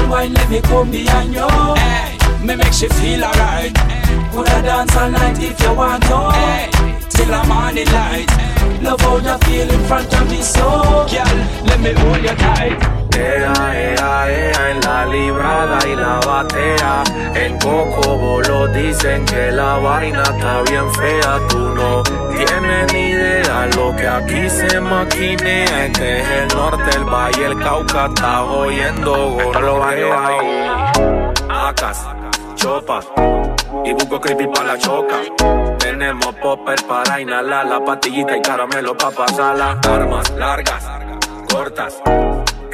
girl, 0.04 0.10
wine 0.10 0.32
let 0.34 0.50
me 0.50 0.60
come 0.60 0.90
behind 0.90 1.34
you. 1.34 1.48
Hey, 1.74 2.44
me 2.44 2.56
make 2.56 2.72
she 2.72 2.88
feel 2.88 3.24
alright. 3.24 3.74
Coulda 4.32 4.62
dance 4.62 4.96
all 4.96 5.10
night 5.10 5.38
if 5.42 5.60
you 5.60 5.74
want 5.74 6.02
to. 6.04 6.30
Hey, 6.32 6.70
till 7.08 7.26
the 7.26 7.44
morning 7.48 7.86
light. 7.86 8.28
Love 8.82 9.00
how 9.00 9.16
you 9.16 9.38
feel 9.46 9.70
in 9.70 9.84
front 9.86 10.12
of 10.14 10.30
me, 10.30 10.42
so 10.42 11.06
girl, 11.10 11.36
let 11.66 11.80
me 11.80 11.92
hold 11.92 12.22
you 12.22 12.36
tight. 12.36 13.03
Ea, 13.16 13.52
ea, 13.74 14.30
ea, 14.30 14.70
en 14.70 14.80
la 14.80 15.06
librada 15.06 15.78
y 15.86 15.96
la 15.96 16.20
batea. 16.26 17.04
En 17.34 17.58
Coco 17.58 18.16
Bolo 18.16 18.68
dicen 18.68 19.24
que 19.24 19.50
la 19.50 19.78
vaina 19.78 20.22
está 20.22 20.62
bien 20.62 20.92
fea. 20.94 21.40
Tú 21.48 21.58
no 21.58 22.02
tienes 22.30 22.92
ni 22.92 23.10
idea 23.10 23.66
lo 23.76 23.94
que 23.96 24.08
aquí 24.08 24.48
se 24.48 24.80
maquinea. 24.80 25.86
Este 25.86 26.20
es 26.20 26.28
el 26.28 26.48
norte, 26.56 26.96
el 26.96 27.04
valle, 27.04 27.46
el 27.46 27.58
Cauca. 27.58 28.06
Estás 28.06 28.40
oyendo 28.48 29.30
gorroa. 29.30 30.92
Acas, 31.48 32.06
chopas 32.56 33.06
y 33.84 33.92
busco 33.92 34.20
creepy 34.20 34.46
para 34.48 34.74
la 34.74 34.78
choca. 34.78 35.16
Tenemos 35.78 36.34
popper 36.36 36.82
para 36.86 37.20
inhalar 37.20 37.66
la 37.66 37.84
pastillita 37.84 38.36
y 38.36 38.42
caramelo 38.42 38.96
para 38.96 39.14
pasarla. 39.14 39.78
Armas 39.86 40.30
largas, 40.30 40.84
cortas 41.52 42.00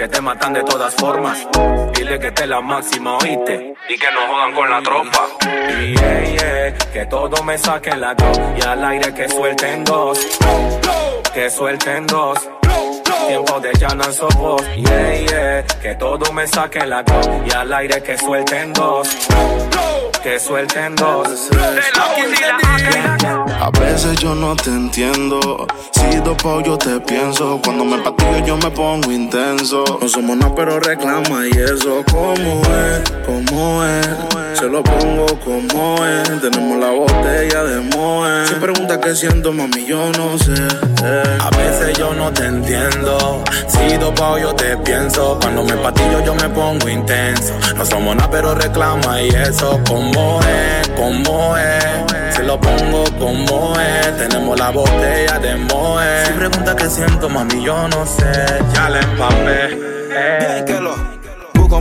que 0.01 0.09
te 0.09 0.20
matan 0.22 0.55
de 0.55 0.62
todas 0.62 0.94
formas. 0.94 1.46
Dile 1.92 2.18
que 2.18 2.30
te 2.30 2.46
la 2.46 2.62
máxima, 2.62 3.18
oíste. 3.18 3.74
Y 3.86 3.98
que 3.98 4.07
no 4.12 4.32
jodan 4.32 4.55
con 4.55 4.70
la 4.70 4.82
tropa. 4.82 5.28
Y 5.78 5.94
yeah, 5.94 6.24
yeah, 6.24 6.78
que 6.90 7.05
todo 7.05 7.42
me 7.44 7.59
saquen 7.59 8.01
la 8.01 8.14
go. 8.14 8.32
Y 8.57 8.62
al 8.66 8.82
aire 8.82 9.12
que 9.12 9.28
suelten 9.28 9.84
dos. 9.84 10.18
Que 11.34 11.51
suelten 11.51 12.07
dos. 12.07 12.38
Tiempo 13.26 13.61
de 13.61 13.72
llanan 13.78 14.12
sopos. 14.12 14.62
Yeah, 14.76 15.26
yeah, 15.26 15.64
que 15.80 15.94
todo 15.94 16.32
me 16.32 16.46
saquen 16.46 16.90
la 16.90 17.02
go. 17.02 17.20
Y 17.46 17.52
al 17.52 17.72
aire 17.72 18.02
que 18.02 18.16
suelten 18.18 18.72
dos. 18.72 19.08
Que 20.22 20.38
suelten 20.38 20.96
dos. 20.96 21.28
A 23.61 23.70
veces 23.70 24.18
yo 24.18 24.34
no 24.34 24.54
te 24.56 24.70
entiendo. 24.70 25.66
Si 25.92 26.16
dopo 26.16 26.61
yo 26.61 26.76
te 26.76 27.00
pienso. 27.00 27.61
Cuando 27.64 27.84
me 27.84 27.98
patillo 27.98 28.44
yo 28.46 28.56
me 28.56 28.70
pongo 28.70 29.11
intenso. 29.11 29.84
No 30.00 30.08
somos 30.08 30.36
nada, 30.36 30.54
pero 30.54 30.80
reclama 30.80 31.46
y 31.46 31.50
eso. 31.50 32.02
¿Cómo 32.11 32.62
es? 32.62 33.11
¿Cómo 33.24 33.84
es? 33.84 34.08
Se 34.58 34.68
lo 34.68 34.82
pongo 34.82 35.26
como 35.44 36.04
es. 36.04 36.40
Tenemos 36.40 36.78
la 36.78 36.90
botella 36.90 37.64
de 37.64 37.80
Moe. 37.96 38.46
Si 38.46 38.54
pregunta 38.54 39.00
qué 39.00 39.14
siento, 39.14 39.52
mami, 39.52 39.86
yo 39.86 40.11
no 40.12 40.36
sé. 40.38 40.52
A 41.02 41.50
veces 41.56 41.96
yo 41.96 42.12
no 42.14 42.30
te 42.32 42.44
entiendo. 42.44 42.99
Si 43.66 43.96
dopao 43.96 44.38
yo 44.38 44.55
te 44.55 44.76
pienso. 44.78 45.38
Cuando 45.40 45.64
me 45.64 45.74
patillo 45.76 46.24
yo 46.24 46.34
me 46.34 46.48
pongo 46.48 46.88
intenso. 46.88 47.55
No 47.76 47.84
somos 47.84 48.16
nada, 48.16 48.30
pero 48.30 48.55
reclama 48.55 49.20
y 49.22 49.28
eso. 49.28 49.80
¿Cómo 49.86 50.40
es? 50.40 50.88
¿Cómo 50.90 51.57
es? 51.57 52.34
Se 52.34 52.42
lo 52.42 52.61
pongo 52.61 53.05
como 53.18 53.74
es. 53.78 54.16
Tenemos 54.16 54.59
la 54.59 54.70
botella 54.70 55.38
de 55.38 55.57
Moe. 55.57 56.26
Si 56.26 56.32
pregunta 56.32 56.76
qué 56.76 56.88
siento, 56.88 57.28
mami, 57.28 57.62
yo 57.62 57.88
no 57.88 58.07
sé. 58.07 58.32
Ya 58.74 58.90
le 58.90 59.01
empapé. 59.01 59.90
Bien 60.66 61.19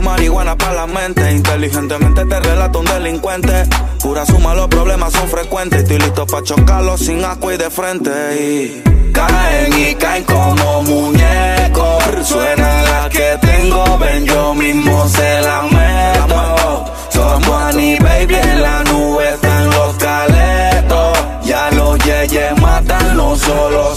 marihuana 0.00 0.56
para 0.56 0.74
la 0.74 0.86
mente. 0.86 1.30
Inteligentemente 1.32 2.24
te 2.24 2.40
relato 2.40 2.80
un 2.80 2.86
delincuente. 2.86 3.64
Pura 4.02 4.24
suma, 4.26 4.54
los 4.54 4.68
problemas 4.68 5.12
son 5.12 5.28
frecuentes. 5.28 5.82
Estoy 5.82 5.98
listo 5.98 6.26
para 6.26 6.42
chocarlos 6.42 7.00
sin 7.00 7.24
asco 7.24 7.52
y 7.52 7.56
de 7.56 7.70
frente. 7.70 8.10
Y 8.40 8.82
caen 9.12 9.72
y 9.78 9.94
caen 9.94 10.24
como 10.24 10.82
muñecos. 10.82 12.04
Suena 12.24 12.82
la 12.82 13.08
que 13.08 13.38
tengo, 13.40 13.98
ven, 13.98 14.24
yo 14.24 14.54
mismo 14.54 15.08
se 15.08 15.40
la 15.40 15.62
meto. 15.62 16.84
Somos 17.10 17.62
Annie 17.62 17.98
Baby 17.98 18.34
en 18.34 18.62
la 18.62 18.84
nube, 18.84 19.28
están 19.34 19.70
los 19.70 19.94
caletos. 19.96 21.18
Ya 21.44 21.70
los 21.72 21.98
yeyes 21.98 22.60
matan, 22.60 23.16
no 23.16 23.36
solo 23.36 23.96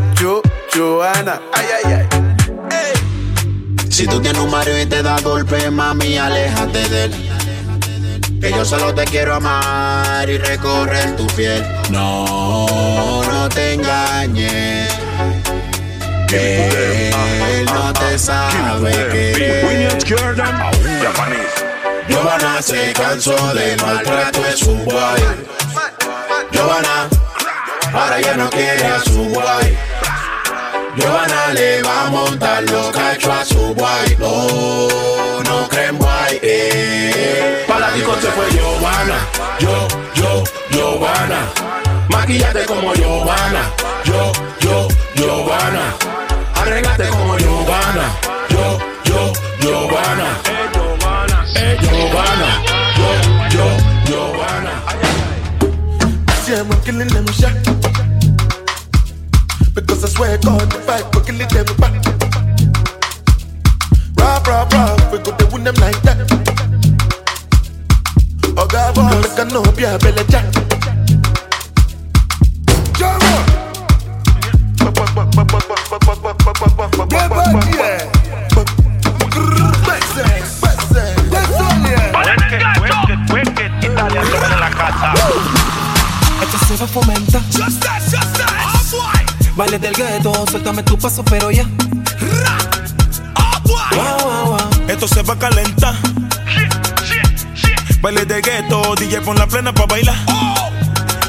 Jo, 0.73 0.97
Joanna? 0.97 1.41
Ay, 1.53 1.65
ay, 1.83 1.93
ay. 1.93 2.07
Si 3.89 4.07
tú 4.07 4.21
tienes 4.21 4.41
un 4.41 4.49
marido 4.49 4.79
y 4.79 4.85
te 4.85 5.03
da 5.03 5.17
golpe, 5.21 5.69
mami, 5.69 6.17
aléjate 6.17 6.87
de 6.89 7.03
él. 7.05 7.29
Que 8.39 8.51
yo 8.51 8.63
solo 8.63 8.93
te 8.95 9.03
quiero 9.03 9.35
amar 9.35 10.29
y 10.29 10.37
recorrer 10.37 11.15
tu 11.17 11.27
piel. 11.27 11.63
No, 11.89 13.21
no 13.23 13.49
te 13.49 13.73
engañes. 13.73 14.89
Que 16.27 17.09
él 17.59 17.65
no 17.65 17.93
te 17.93 18.17
sabe 18.17 18.91
que 19.11 19.61
Giovanna 22.07 22.61
se 22.61 22.93
cansó 22.93 23.53
del 23.53 23.81
maltrato 23.81 24.41
de 24.41 24.57
su 24.57 24.75
guay. 24.77 25.21
Giovanna, 26.51 27.09
ahora 27.93 28.21
ya 28.21 28.37
no 28.37 28.49
quiere 28.49 28.85
a 28.85 28.99
su 29.01 29.25
guay. 29.25 29.77
Giovanna 30.95 31.53
le 31.53 31.81
va 31.83 32.07
a 32.07 32.09
montar 32.09 32.63
los 32.63 32.87
cachos 32.91 33.33
a 33.33 33.45
su 33.45 33.73
guay. 33.73 34.15
No, 34.19 35.41
no 35.43 35.67
creen 35.69 35.97
guay. 35.97 36.39
Eh. 36.41 37.63
Para 37.67 37.79
la 37.79 37.91
disco 37.91 38.13
se 38.21 38.27
fue 38.31 38.51
Giovanna. 38.51 39.15
Yo, 39.59 39.87
yo, 40.15 40.43
Giovanna. 40.71 41.49
Maquillate 42.09 42.65
como 42.65 42.93
Giovanna. 42.93 43.71
Yo, 44.03 44.31
yo, 44.59 44.87
Giovanna. 45.15 45.95
Arréglate 46.55 47.07
como 47.07 47.37
Giovanna. 47.37 48.05
Yo, 48.49 48.77
yo, 49.05 49.33
Giovanna. 49.59 50.27
Eh, 51.55 51.77
Giovanna. 51.81 52.49
Yo, 52.97 53.09
yo, 53.49 53.65
Giovanna. 54.05 54.71
Killing 56.83 57.80
them. 60.01 60.01
Because 60.01 60.03
I 60.03 60.17
swear 60.17 60.37
God, 60.37 60.73
if 60.73 60.89
I 60.89 61.01
go 61.11 61.19
kill 61.21 61.37
them 61.37 61.65
back. 61.77 61.93
Rob, 64.17 64.47
rob, 64.47 64.73
rob, 64.73 65.11
we 65.11 65.17
go 65.19 65.31
to 65.35 65.45
win 65.51 65.63
them 65.63 65.75
like 65.75 66.01
that. 66.03 66.17
Oh, 68.57 68.67
God, 68.67 68.95
boy, 68.95 69.03
make 69.21 69.39
a 69.39 69.45
no 69.45 69.61
be 69.73 69.83
a 69.83 69.97
belly 69.99 70.23
jack. 70.29 70.45
Esto 86.41 86.57
se 86.67 86.75
va 86.75 86.85
a 86.85 86.87
fomentar. 86.87 88.60
Baile 89.61 89.77
del 89.77 89.93
gueto, 89.93 90.33
suéltame 90.49 90.81
tu 90.81 90.97
paso, 90.97 91.23
pero 91.23 91.51
ya. 91.51 91.63
Esto 94.87 95.07
se 95.07 95.21
va 95.21 95.35
a 95.35 95.37
calentar. 95.37 95.93
Baile 98.01 98.25
de 98.25 98.41
gueto, 98.41 98.95
DJ 98.95 99.21
pon 99.21 99.37
la 99.37 99.45
plena 99.45 99.71
pa' 99.71 99.85
bailar. 99.85 100.15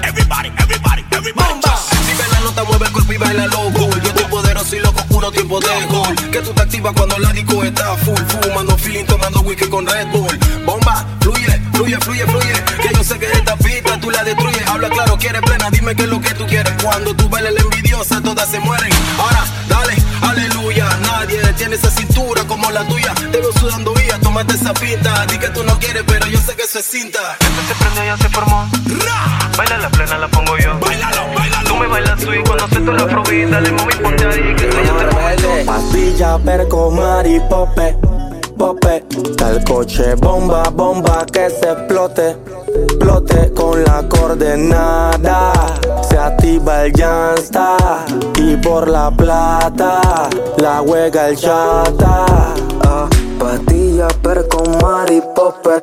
Everybody, 0.03 0.51
everybody, 0.57 1.05
everybody. 1.11 1.53
Bomba. 1.53 1.79
Vive 2.07 2.25
la 2.33 2.41
nota, 2.41 2.65
mueve 2.65 2.87
el 2.87 2.93
cuerpo 2.93 3.13
y 3.13 3.17
baila 3.19 3.47
loco. 3.49 3.91
Yo 4.03 4.09
estoy 4.09 4.25
poderoso 4.25 4.77
y 4.77 4.81
loco, 4.81 5.05
puro 5.11 5.31
tiempo 5.31 5.61
de 5.61 5.87
gol. 5.91 6.15
Que 6.31 6.41
tú 6.41 6.55
te 6.55 6.63
activas 6.63 6.95
cuando 6.97 7.19
la 7.19 7.35
disco 7.35 7.63
está 7.63 7.95
full. 7.99 8.17
Fumando 8.17 8.79
feeling, 8.79 9.05
tomando 9.05 9.43
whisky 9.43 9.67
con 9.69 9.87
Red 9.87 10.07
Bull. 10.07 10.39
Bomba, 10.65 11.05
fluye, 11.21 11.61
fluye, 11.75 11.99
fluye, 12.01 12.27
fluye. 12.27 12.65
Que 12.81 12.95
yo 12.95 13.05
sé 13.05 13.19
que 13.19 13.31
esta 13.31 13.59
tú 14.03 14.11
la 14.11 14.23
destruyes. 14.25 14.67
Habla 14.69 14.91
claro, 14.91 15.17
quieres 15.17 15.41
plena, 15.41 15.71
dime 15.71 15.95
qué 15.95 16.03
es 16.03 16.09
lo 16.09 16.21
que 16.21 16.35
tú 16.35 16.47
quieres. 16.47 16.75
Cuando 16.83 17.15
tú 17.15 17.29
bailes 17.29 17.55
la 17.55 17.61
envidiosa, 17.61 18.21
todas 18.21 18.51
se 18.51 18.61
mueren. 18.61 18.93
Ahora, 19.19 19.45
dale, 19.69 19.95
aleluya. 20.21 20.87
Nadie 21.01 21.41
tiene 21.57 21.77
esa 21.77 21.91
cintura 21.91 22.45
como 22.45 22.71
la 22.71 22.87
tuya. 22.87 23.15
Te 23.15 23.39
veo 23.41 23.53
sudando 23.53 23.95
y 23.95 24.21
tómate 24.21 24.55
esa 24.55 24.75
pinta. 24.75 25.25
Di 25.27 25.39
que 25.39 25.49
tú 25.49 25.63
no 25.63 25.79
quieres, 25.79 26.03
pero 26.07 26.27
yo 26.27 26.39
sé 26.39 26.55
que 26.55 26.65
eso 26.65 26.79
es 26.81 26.85
cinta. 26.85 27.19
Esto 27.41 27.63
se 27.69 27.75
prendió, 27.77 28.05
ya 28.05 28.17
se 28.19 28.29
formó. 28.29 28.69
Baila 29.57 29.79
la 29.79 29.91
plena, 29.91 30.19
la 30.19 30.29
pongo 30.29 30.59
yo. 30.59 30.79
Bailalo, 30.81 31.35
bailalo. 31.35 31.69
Tú 31.69 31.77
me 31.77 31.87
bailas 31.87 32.21
sweet 32.21 32.47
cuando 32.47 32.69
siento 32.69 32.93
la 32.93 33.07
probita. 33.07 33.61
Le 33.61 33.73
moví, 33.73 33.95
ponte 34.03 34.27
ahí, 34.27 34.55
que 34.57 34.69
esto 34.69 34.83
ya 34.83 35.37
te. 35.37 35.65
Pastilla, 35.65 36.39
perco, 36.39 36.91
mari, 36.91 37.41
pope. 38.63 39.05
Tal 39.37 39.65
coche, 39.65 40.15
bomba, 40.15 40.63
bomba, 40.73 41.27
que 41.27 41.51
se 41.51 41.73
explote, 41.73 42.37
explote 42.85 43.53
con 43.55 43.83
la 43.83 44.05
coordenada. 44.09 45.53
Se 46.09 46.17
activa 46.17 46.85
el 46.85 46.93
llanta 46.93 47.77
y 48.39 48.57
por 48.57 48.89
la 48.89 49.11
plata 49.11 50.29
la 50.59 50.79
juega 50.87 51.29
el 51.29 51.37
chata. 51.37 52.27
Ah, 52.87 53.09
pastilla, 53.41 54.07
perco, 54.23 54.63
mari, 54.81 55.21
pope, 55.35 55.83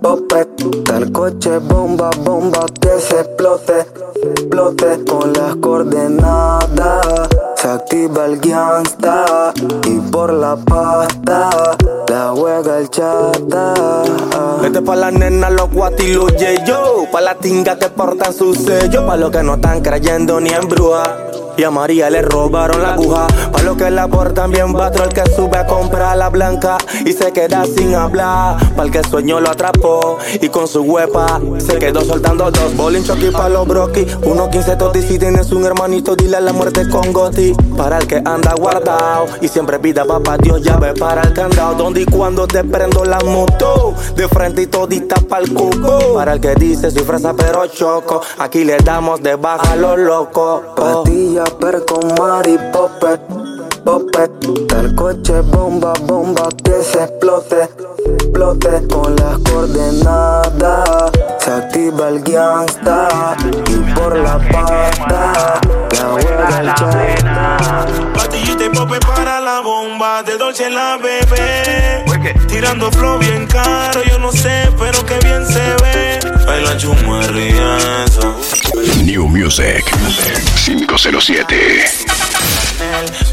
pope. 0.00 0.46
Tal 0.86 1.12
coche, 1.12 1.58
bomba, 1.58 2.10
bomba, 2.20 2.64
que 2.80 2.98
se 2.98 3.20
explote, 3.20 3.80
explote 4.22 5.04
con 5.04 5.34
las 5.34 5.56
coordenadas. 5.56 7.28
Se 7.56 7.68
activa 7.68 8.24
el 8.24 8.38
gangsta 8.38 9.52
y 9.84 9.98
por 10.10 10.32
la 10.32 10.56
pasta 10.56 11.76
la 12.08 12.32
juega 12.34 12.78
el 12.78 12.90
chata. 12.90 13.74
Este 14.64 14.82
pa' 14.82 14.96
la 14.96 15.10
nena, 15.10 15.50
los 15.50 15.70
guatilus, 15.70 16.32
yo. 16.66 17.04
Pa' 17.12 17.20
la 17.20 17.34
tinga 17.34 17.78
que 17.78 17.88
portan 17.88 18.32
su 18.32 18.54
sello. 18.54 19.06
Pa' 19.06 19.16
los 19.16 19.30
que 19.30 19.42
no 19.42 19.54
están 19.54 19.80
creyendo 19.80 20.40
ni 20.40 20.50
en 20.50 20.68
bruja. 20.68 21.02
Y 21.58 21.64
a 21.64 21.70
María 21.70 22.10
le 22.10 22.20
robaron 22.20 22.82
la 22.82 22.94
aguja. 22.94 23.26
Pa' 23.50 23.62
los 23.62 23.76
que 23.76 23.90
la 23.90 24.08
portan 24.08 24.50
bien 24.50 24.74
patro, 24.74 25.04
el 25.04 25.10
que 25.10 25.22
sube 25.34 25.56
a 25.56 25.66
comprar 25.66 26.16
la 26.16 26.28
blanca 26.28 26.76
y 27.04 27.12
se 27.12 27.32
queda 27.32 27.64
sin 27.64 27.94
hablar. 27.94 28.56
Pa' 28.76 28.82
el 28.82 28.90
que 28.90 29.02
sueño 29.04 29.40
lo 29.40 29.50
atrapó 29.50 30.18
y 30.40 30.48
con 30.48 30.68
su 30.68 30.82
huepa 30.82 31.40
se 31.58 31.78
quedó 31.78 32.02
soltando 32.02 32.50
dos. 32.50 32.76
Bolin 32.76 33.04
choqui 33.04 33.30
pa' 33.30 33.48
los 33.48 33.66
broki. 33.66 34.06
Uno 34.24 34.50
15 34.50 34.76
toti 34.76 35.00
si 35.00 35.18
tienes 35.18 35.50
un 35.52 35.64
hermanito, 35.64 36.14
dile 36.14 36.36
a 36.36 36.40
la 36.40 36.52
muerte 36.52 36.88
con 36.88 37.12
goti. 37.12 37.54
Para 37.76 37.98
el 37.98 38.06
que 38.06 38.16
anda 38.16 38.54
guardado 38.54 39.26
y 39.40 39.48
siempre 39.48 39.78
pida 39.78 40.04
papá 40.04 40.36
Dios 40.36 40.60
llave 40.62 40.92
para 40.94 41.22
el 41.22 41.32
candado. 41.32 41.74
Y 41.96 42.04
cuando 42.04 42.46
te 42.46 42.62
prendo 42.62 43.06
la 43.06 43.18
moto, 43.20 43.94
de 44.14 44.28
frente 44.28 44.62
y 44.62 44.66
todita 44.66 45.16
pa'l 45.16 45.50
cuco. 45.54 46.14
Para 46.14 46.34
el 46.34 46.40
que 46.40 46.54
dice 46.54 46.90
soy 46.90 47.02
fresa 47.04 47.32
pero 47.34 47.66
choco, 47.68 48.20
aquí 48.38 48.64
le 48.64 48.76
damos 48.76 49.22
de 49.22 49.34
baja 49.36 49.72
a 49.72 49.76
los 49.76 49.98
locos. 49.98 50.62
Pastilla, 50.76 51.44
perco, 51.58 51.98
mari, 52.18 52.58
pope, 52.70 53.18
pope. 53.82 54.28
Tal 54.68 54.94
coche, 54.94 55.40
bomba, 55.40 55.94
bomba, 56.02 56.48
que 56.62 56.82
se 56.82 57.04
explote, 57.04 57.62
explote 58.04 58.86
con 58.88 59.16
las 59.16 59.38
coordenadas. 59.50 61.12
Se 61.38 61.50
activa 61.50 62.08
el 62.10 62.20
gangsta 62.20 63.36
y 63.70 63.94
por 63.94 64.18
la 64.18 64.38
pasta 64.52 65.60
la 65.92 66.08
huelga 66.12 66.60
el 66.60 66.74
chata. 66.74 67.86
Pastillita 68.14 68.64
y 68.64 68.68
pope 68.70 68.98
para 69.00 69.40
la 69.40 69.60
bomba, 69.60 70.22
de 70.22 70.36
Dolce 70.36 70.70
la 70.70 70.96
bebé. 70.96 72.05
Tirando 72.48 72.90
flow 72.90 73.18
bien 73.18 73.46
caro, 73.46 74.02
yo 74.04 74.18
no 74.18 74.32
sé, 74.32 74.70
pero 74.78 75.04
que 75.04 75.18
bien 75.18 75.46
se 75.46 75.60
ve. 75.82 76.18
Baila 76.46 76.76
chuma 76.76 77.22
riesa. 77.22 78.34
New 79.04 79.28
Music 79.28 79.84
507. 80.64 81.84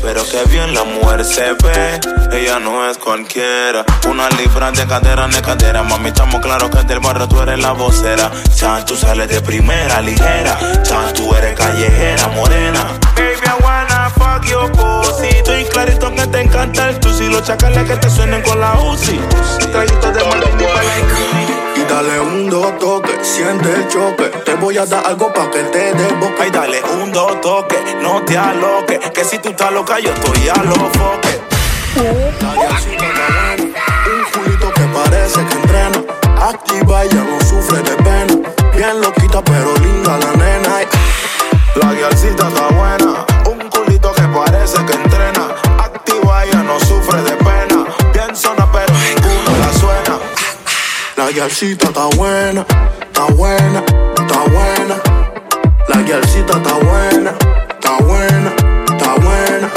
Pero 0.02 0.24
que 0.30 0.44
bien 0.50 0.74
la 0.74 0.84
mujer 0.84 1.24
se 1.26 1.54
ve, 1.54 2.00
ella 2.32 2.60
no 2.60 2.90
es 2.90 2.98
cualquiera. 2.98 3.86
Una 4.10 4.30
libra 4.32 4.72
de 4.72 4.86
cadera, 4.86 5.28
de 5.28 5.42
cadera. 5.42 5.84
Mami, 5.84 6.10
estamos 6.10 6.42
claros 6.42 6.70
que 6.70 6.84
del 6.84 7.00
barrio 7.00 7.28
tú 7.28 7.42
eres 7.42 7.60
la 7.60 7.72
vocera. 7.72 8.32
Chan, 8.56 8.86
tú 8.86 8.96
sales 8.96 9.30
de 9.30 9.42
primera, 9.42 10.02
ligera. 10.02 10.58
Chan, 10.84 11.14
tú 11.14 11.34
eres 11.36 11.56
callejera, 11.56 12.28
morena. 12.30 13.00
Baby, 13.44 13.50
I 13.50 13.58
wanna 13.64 14.10
fuck 14.12 14.48
your 14.50 14.72
pussy. 14.72 15.28
Estoy 15.28 15.66
clarito 15.66 16.14
que 16.14 16.28
te 16.28 16.42
encanta 16.42 16.90
el 16.90 17.00
tusi. 17.00 17.30
Los 17.30 17.44
chacales 17.44 17.88
que 17.88 17.98
te 17.98 18.10
suenen 18.10 18.42
con 18.42 18.60
la 18.60 18.74
UCI. 18.74 19.20
Traguitos 19.72 20.14
de 20.14 20.24
martini 20.24 20.64
para 20.66 20.84
Y 21.76 21.84
dale 21.90 22.20
un 22.20 22.50
dos 22.50 22.78
toque, 22.80 23.18
siente 23.22 23.74
el 23.74 23.88
choque. 23.88 24.26
Te 24.46 24.56
voy 24.56 24.78
a 24.78 24.86
dar 24.86 25.06
algo 25.06 25.34
pa' 25.34 25.50
que 25.52 25.64
te 25.64 25.94
dé 25.94 26.14
boca. 26.14 26.44
Ay, 26.44 26.52
dale 26.52 26.82
un 26.84 27.12
dos 27.12 27.42
toque, 27.42 27.78
no 28.02 28.22
te 28.24 28.38
aloques. 28.38 29.00
Que 29.12 29.24
si 29.24 29.38
tú 29.40 29.50
estás 29.50 29.72
loca, 29.72 30.00
yo 30.00 30.12
estoy 30.14 30.50
a 30.50 30.64
los 30.64 30.78
foques. 30.78 31.40
Un 34.06 34.42
culito 34.42 34.74
que 34.74 34.82
parece 34.82 35.46
que 35.46 35.56
entrena. 35.56 36.04
Activa, 36.42 37.04
ella 37.04 37.24
no 37.24 37.40
sufre 37.46 37.82
de 37.82 37.96
pena. 38.04 38.50
Bien 38.76 39.02
loquita, 39.02 39.42
pero 39.44 39.74
linda 39.78 40.18
la 40.18 40.32
nena. 40.34 40.70
La 41.76 41.92
guialcita 41.94 42.48
está 42.48 42.68
buena. 42.68 43.03
Culito 44.74 44.86
que 44.86 44.94
entrena. 44.94 45.56
Activa, 45.80 46.46
ella 46.46 46.64
no 46.64 46.80
sufre 46.80 47.22
de 47.22 47.32
pena. 47.32 47.86
Bien 48.14 48.36
zona, 48.36 48.68
pero 48.72 48.94
ninguno 48.94 49.58
la 49.60 49.74
suena. 49.74 50.20
La 51.16 51.30
guialcita 51.32 51.88
está 51.88 52.06
buena, 52.16 52.66
está 53.02 53.26
buena, 53.34 53.84
está 54.18 54.40
buena. 54.50 54.96
La 55.88 56.02
guialcita 56.02 56.58
está 56.58 56.74
buena, 56.74 57.34
está 57.70 57.98
buena, 58.04 58.54
está 58.92 59.16
buena. 59.16 59.70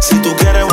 Si 0.00 0.16
tú 0.16 0.34
quieres 0.36 0.64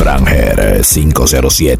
Franger 0.00 0.82
507. 0.82 1.78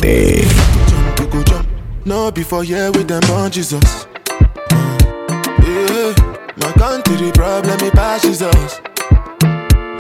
We. 1.16 1.64
No 2.05 2.30
before 2.30 2.62
here 2.62 2.92
with 2.92 3.09
them 3.09 3.24
on 3.30 3.51
Jesus. 3.51 4.06
Yeah, 5.64 6.12
my 6.59 6.70
country 6.76 7.32
problem 7.32 7.80
it 7.80 7.94
passes 7.94 8.42
us. 8.42 8.80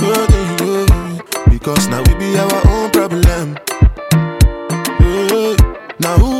Oh, 0.02 0.26
yeah, 0.30 0.60
yeah. 0.66 1.20
Because 1.48 1.88
now 1.88 2.02
we 2.02 2.14
be 2.16 2.36
our 2.36 2.60
own 2.68 2.90
problem. 2.90 3.56
Yeah, 5.00 5.56
now 5.98 6.18
who 6.18 6.39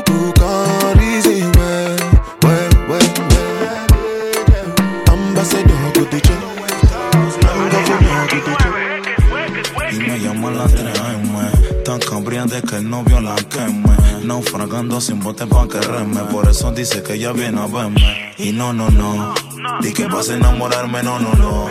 fragando 14.43 15.01
sin 15.01 15.21
bote 15.21 15.47
pa' 15.47 15.67
quererme. 15.69 16.21
Por 16.31 16.49
eso 16.49 16.71
dice 16.73 17.03
que 17.03 17.15
ella 17.15 17.33
viene 17.33 17.61
a 17.61 17.67
verme. 17.67 18.35
Y 18.39 18.53
no, 18.53 18.73
no, 18.73 18.91
no. 18.91 19.35
Di 19.81 19.93
que 19.93 20.07
vas 20.07 20.29
a 20.31 20.35
enamorarme, 20.35 21.03
no, 21.03 21.19
no, 21.19 21.33
no. 21.35 21.69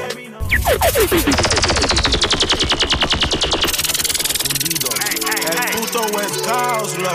El 5.47 5.71
puto 5.75 6.01
West 6.13 6.45
Coast, 6.45 6.97
loco. 6.97 7.13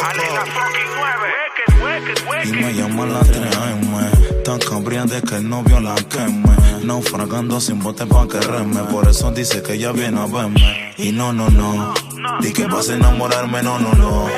Y 2.45 2.53
me 2.53 2.75
llama 2.75 3.07
la 3.07 3.21
3M 3.21 4.43
Tan 4.43 4.59
cambriante 4.59 5.23
que 5.23 5.37
el 5.37 5.49
novio 5.49 5.81
la 5.81 5.95
queme 5.95 6.57
Naufragando 6.83 7.61
sin 7.61 7.79
bote 7.81 8.05
pa' 8.07 8.27
quererme 8.29 8.81
Por 8.85 9.09
eso 9.09 9.31
dice 9.31 9.63
que 9.63 9.75
ella 9.75 9.93
viene 9.93 10.21
a 10.21 10.27
verme 10.27 10.95
Y 10.99 11.13
no, 11.13 11.33
no, 11.33 11.49
no 11.51 11.95
Di 12.41 12.53
que 12.53 12.67
vas 12.67 12.89
a 12.89 12.95
enamorarme, 12.95 13.63
no, 13.63 13.79
no, 13.79 13.93
no. 13.93 14.29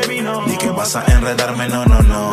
Di 0.47 0.57
que 0.57 0.71
vas 0.71 0.97
a 0.97 1.05
enredarme, 1.05 1.69
no, 1.69 1.85
no, 1.85 2.01
no. 2.03 2.33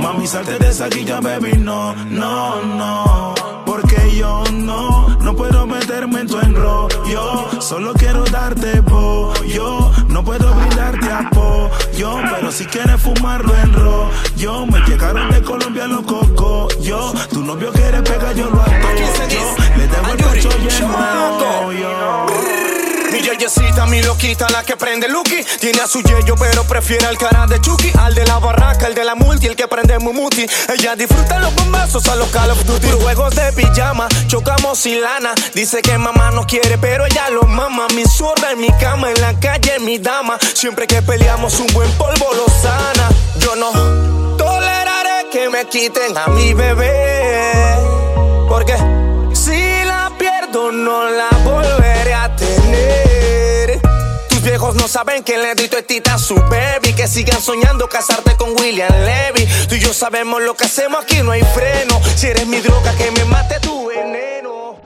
Mami, 0.00 0.26
salte 0.26 0.58
de 0.58 0.68
esa 0.68 0.88
guilla, 0.88 1.20
baby, 1.20 1.52
no, 1.58 1.94
no, 2.10 2.62
no. 2.62 3.34
Porque 3.66 4.16
yo 4.16 4.44
no, 4.52 5.08
no 5.20 5.34
puedo 5.34 5.66
meterme 5.66 6.20
en 6.20 6.26
tu 6.28 6.38
enrollo. 6.38 7.60
Solo 7.60 7.92
quiero 7.94 8.24
darte 8.24 8.82
pollo. 8.82 9.90
No 10.14 10.22
puedo 10.22 10.54
brindarte 10.54 11.10
apoyo 11.10 12.20
Pero 12.30 12.52
si 12.52 12.64
quieres 12.66 13.02
fumarlo 13.02 13.52
en 13.56 13.72
rollo 13.72 14.66
Me 14.66 14.78
llegaron 14.86 15.28
de 15.28 15.42
Colombia 15.42 15.88
los 15.88 16.02
cocos 16.02 16.78
Yo, 16.80 17.12
tu 17.30 17.42
novio 17.42 17.72
quiere 17.72 18.00
pegar, 18.00 18.32
yo 18.36 18.48
lo 18.48 18.60
apoyo. 18.60 19.06
Le 19.76 19.88
dejo 19.88 20.10
el 20.12 20.16
pecho 20.16 20.50
lleno 20.58 21.72
yo 21.72 22.53
yeyecita, 23.36 23.86
mi 23.86 24.02
loquita, 24.02 24.46
la 24.48 24.62
que 24.62 24.76
prende 24.76 25.08
Lucky. 25.08 25.44
Tiene 25.60 25.80
a 25.80 25.86
su 25.86 26.00
yeyo, 26.02 26.34
pero 26.36 26.64
prefiere 26.64 27.06
al 27.06 27.18
cara 27.18 27.46
de 27.46 27.60
Chucky. 27.60 27.92
Al 27.98 28.14
de 28.14 28.24
la 28.26 28.38
barraca, 28.38 28.86
el 28.86 28.94
de 28.94 29.04
la 29.04 29.14
multi, 29.14 29.46
el 29.46 29.56
que 29.56 29.68
prende 29.68 29.98
Mumuti. 29.98 30.46
Ella 30.72 30.96
disfruta 30.96 31.38
los 31.38 31.54
bombazos 31.54 32.06
a 32.08 32.16
los 32.16 32.28
Call 32.28 32.50
of. 32.50 32.58
Juegos 33.02 33.34
de 33.34 33.52
pijama, 33.52 34.08
chocamos 34.26 34.78
sin 34.78 35.00
lana. 35.00 35.34
Dice 35.54 35.82
que 35.82 35.98
mamá 35.98 36.30
no 36.30 36.46
quiere, 36.46 36.78
pero 36.78 37.06
ella 37.06 37.28
lo 37.30 37.42
mama. 37.42 37.86
Mi 37.94 38.04
zurda 38.04 38.52
en 38.52 38.60
mi 38.60 38.70
cama, 38.78 39.10
en 39.10 39.20
la 39.20 39.38
calle, 39.38 39.78
mi 39.80 39.98
dama. 39.98 40.38
Siempre 40.54 40.86
que 40.86 41.02
peleamos, 41.02 41.58
un 41.60 41.66
buen 41.68 41.90
polvo 41.92 42.32
lo 42.34 42.46
sana. 42.62 43.08
Yo 43.38 43.56
no 43.56 44.36
toleraré 44.36 45.28
que 45.30 45.48
me 45.50 45.66
quiten 45.66 46.16
a 46.16 46.28
mi 46.28 46.54
bebé. 46.54 47.76
Porque 48.48 48.76
si 49.32 49.84
la 49.84 50.10
pierdo, 50.18 50.72
no 50.72 51.10
la 51.10 51.28
volveré. 51.44 51.83
Viejos 54.54 54.76
no 54.76 54.86
saben 54.86 55.24
que 55.24 55.36
le 55.36 55.56
di 55.56 55.68
tita 55.68 56.14
a 56.14 56.18
su 56.18 56.36
baby. 56.36 56.92
Que 56.94 57.08
sigan 57.08 57.42
soñando 57.42 57.88
casarte 57.88 58.36
con 58.36 58.50
William 58.50 58.88
Levy. 59.04 59.48
Tú 59.68 59.74
y 59.74 59.80
yo 59.80 59.92
sabemos 59.92 60.40
lo 60.42 60.54
que 60.54 60.66
hacemos 60.66 61.02
aquí, 61.02 61.24
no 61.24 61.32
hay 61.32 61.42
freno. 61.42 62.00
Si 62.14 62.28
eres 62.28 62.46
mi 62.46 62.60
droga, 62.60 62.96
que 62.96 63.10
me 63.10 63.24
mate 63.24 63.58
tu 63.58 63.88
veneno. 63.88 64.33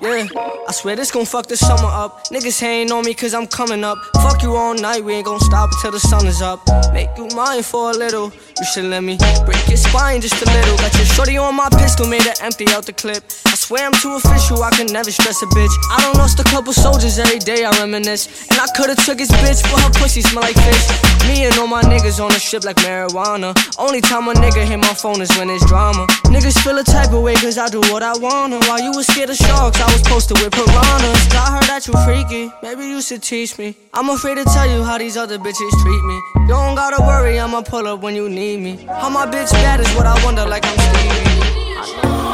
Yeah, 0.00 0.28
I 0.68 0.72
swear 0.72 0.94
this 0.94 1.10
gon' 1.10 1.24
fuck 1.24 1.46
the 1.46 1.56
summer 1.56 1.90
up. 1.90 2.22
Niggas 2.30 2.60
hating 2.60 2.92
on 2.92 3.04
me 3.04 3.14
cause 3.14 3.34
I'm 3.34 3.46
coming 3.46 3.82
up. 3.82 3.98
Fuck 4.22 4.42
you 4.42 4.54
all 4.54 4.74
night, 4.74 5.04
we 5.04 5.14
ain't 5.14 5.26
gon' 5.26 5.40
stop 5.40 5.70
until 5.72 5.90
the 5.90 5.98
sun 5.98 6.26
is 6.26 6.40
up. 6.40 6.60
Make 6.92 7.10
you 7.16 7.26
mine 7.34 7.62
for 7.64 7.90
a 7.90 7.94
little. 7.94 8.30
You 8.30 8.64
should 8.72 8.84
let 8.84 9.02
me 9.02 9.18
break 9.44 9.66
your 9.66 9.76
spine 9.76 10.20
just 10.20 10.40
a 10.40 10.46
little. 10.46 10.76
Got 10.78 10.94
your 10.94 11.06
shorty 11.06 11.36
on 11.36 11.54
my 11.56 11.68
pistol, 11.70 12.06
made 12.06 12.22
her 12.22 12.34
empty 12.42 12.66
out 12.68 12.86
the 12.86 12.92
clip. 12.92 13.24
I 13.46 13.54
swear 13.54 13.86
I'm 13.86 13.92
too 13.94 14.14
official, 14.14 14.62
I 14.62 14.70
can 14.70 14.86
never 14.86 15.10
stress 15.10 15.42
a 15.42 15.46
bitch. 15.46 15.74
I 15.90 16.00
don't 16.02 16.16
lost 16.16 16.38
a 16.38 16.44
couple 16.44 16.72
soldiers 16.72 17.18
every 17.18 17.40
day, 17.40 17.64
I 17.64 17.70
reminisce. 17.78 18.46
And 18.50 18.60
I 18.60 18.66
could've 18.76 19.02
took 19.04 19.18
his 19.18 19.30
bitch, 19.42 19.62
but 19.70 19.82
her 19.82 19.90
pussy 19.98 20.22
smell 20.22 20.42
like 20.42 20.56
fish. 20.56 20.86
Me 21.26 21.44
and 21.44 21.58
all 21.58 21.66
my 21.66 21.82
niggas 21.82 22.22
on 22.22 22.30
the 22.30 22.38
ship 22.38 22.64
like 22.64 22.76
marijuana. 22.76 23.50
Only 23.78 24.00
time 24.00 24.28
a 24.28 24.34
nigga 24.34 24.64
hit 24.64 24.78
my 24.78 24.94
phone 24.94 25.20
is 25.20 25.30
when 25.36 25.50
it's 25.50 25.64
drama. 25.66 26.06
Niggas 26.30 26.58
feel 26.62 26.78
a 26.78 26.84
type 26.84 27.12
of 27.12 27.22
way 27.22 27.34
cause 27.34 27.58
I 27.58 27.68
do 27.68 27.80
what 27.90 28.02
I 28.02 28.16
wanna. 28.16 28.58
While 28.66 28.80
you 28.80 28.92
was 28.92 29.06
scared 29.06 29.30
of 29.30 29.36
sharks, 29.36 29.80
I 29.80 29.87
was 29.92 30.02
posted 30.02 30.38
with 30.40 30.52
piranhas. 30.52 31.34
I 31.34 31.52
heard 31.54 31.68
that 31.70 31.86
you 31.86 31.94
freaky, 32.04 32.52
maybe 32.62 32.84
you 32.86 33.00
should 33.02 33.22
teach 33.22 33.58
me. 33.58 33.74
I'm 33.94 34.08
afraid 34.10 34.36
to 34.36 34.44
tell 34.44 34.68
you 34.68 34.82
how 34.82 34.98
these 34.98 35.16
other 35.16 35.38
bitches 35.38 35.72
treat 35.82 36.04
me. 36.04 36.16
You 36.46 36.54
don't 36.54 36.74
gotta 36.74 37.02
worry, 37.02 37.38
I'ma 37.38 37.62
pull 37.62 37.86
up 37.86 38.00
when 38.00 38.14
you 38.14 38.28
need 38.28 38.58
me. 38.60 38.76
How 38.86 39.08
my 39.08 39.26
bitch 39.26 39.52
bad 39.52 39.80
is 39.80 39.90
what 39.94 40.06
I 40.06 40.14
wonder, 40.24 40.46
like 40.46 40.64
I'm 40.66 40.78
Stevie. 40.78 41.28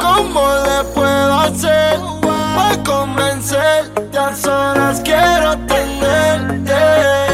¿Cómo 0.01 0.43
le 0.67 0.83
puedo 0.93 1.33
hacer 1.39 1.99
para 2.21 2.83
convencerte? 2.83 4.17
A 4.17 4.35
solas 4.35 5.01
quiero 5.01 5.57
tenerte. 5.67 7.24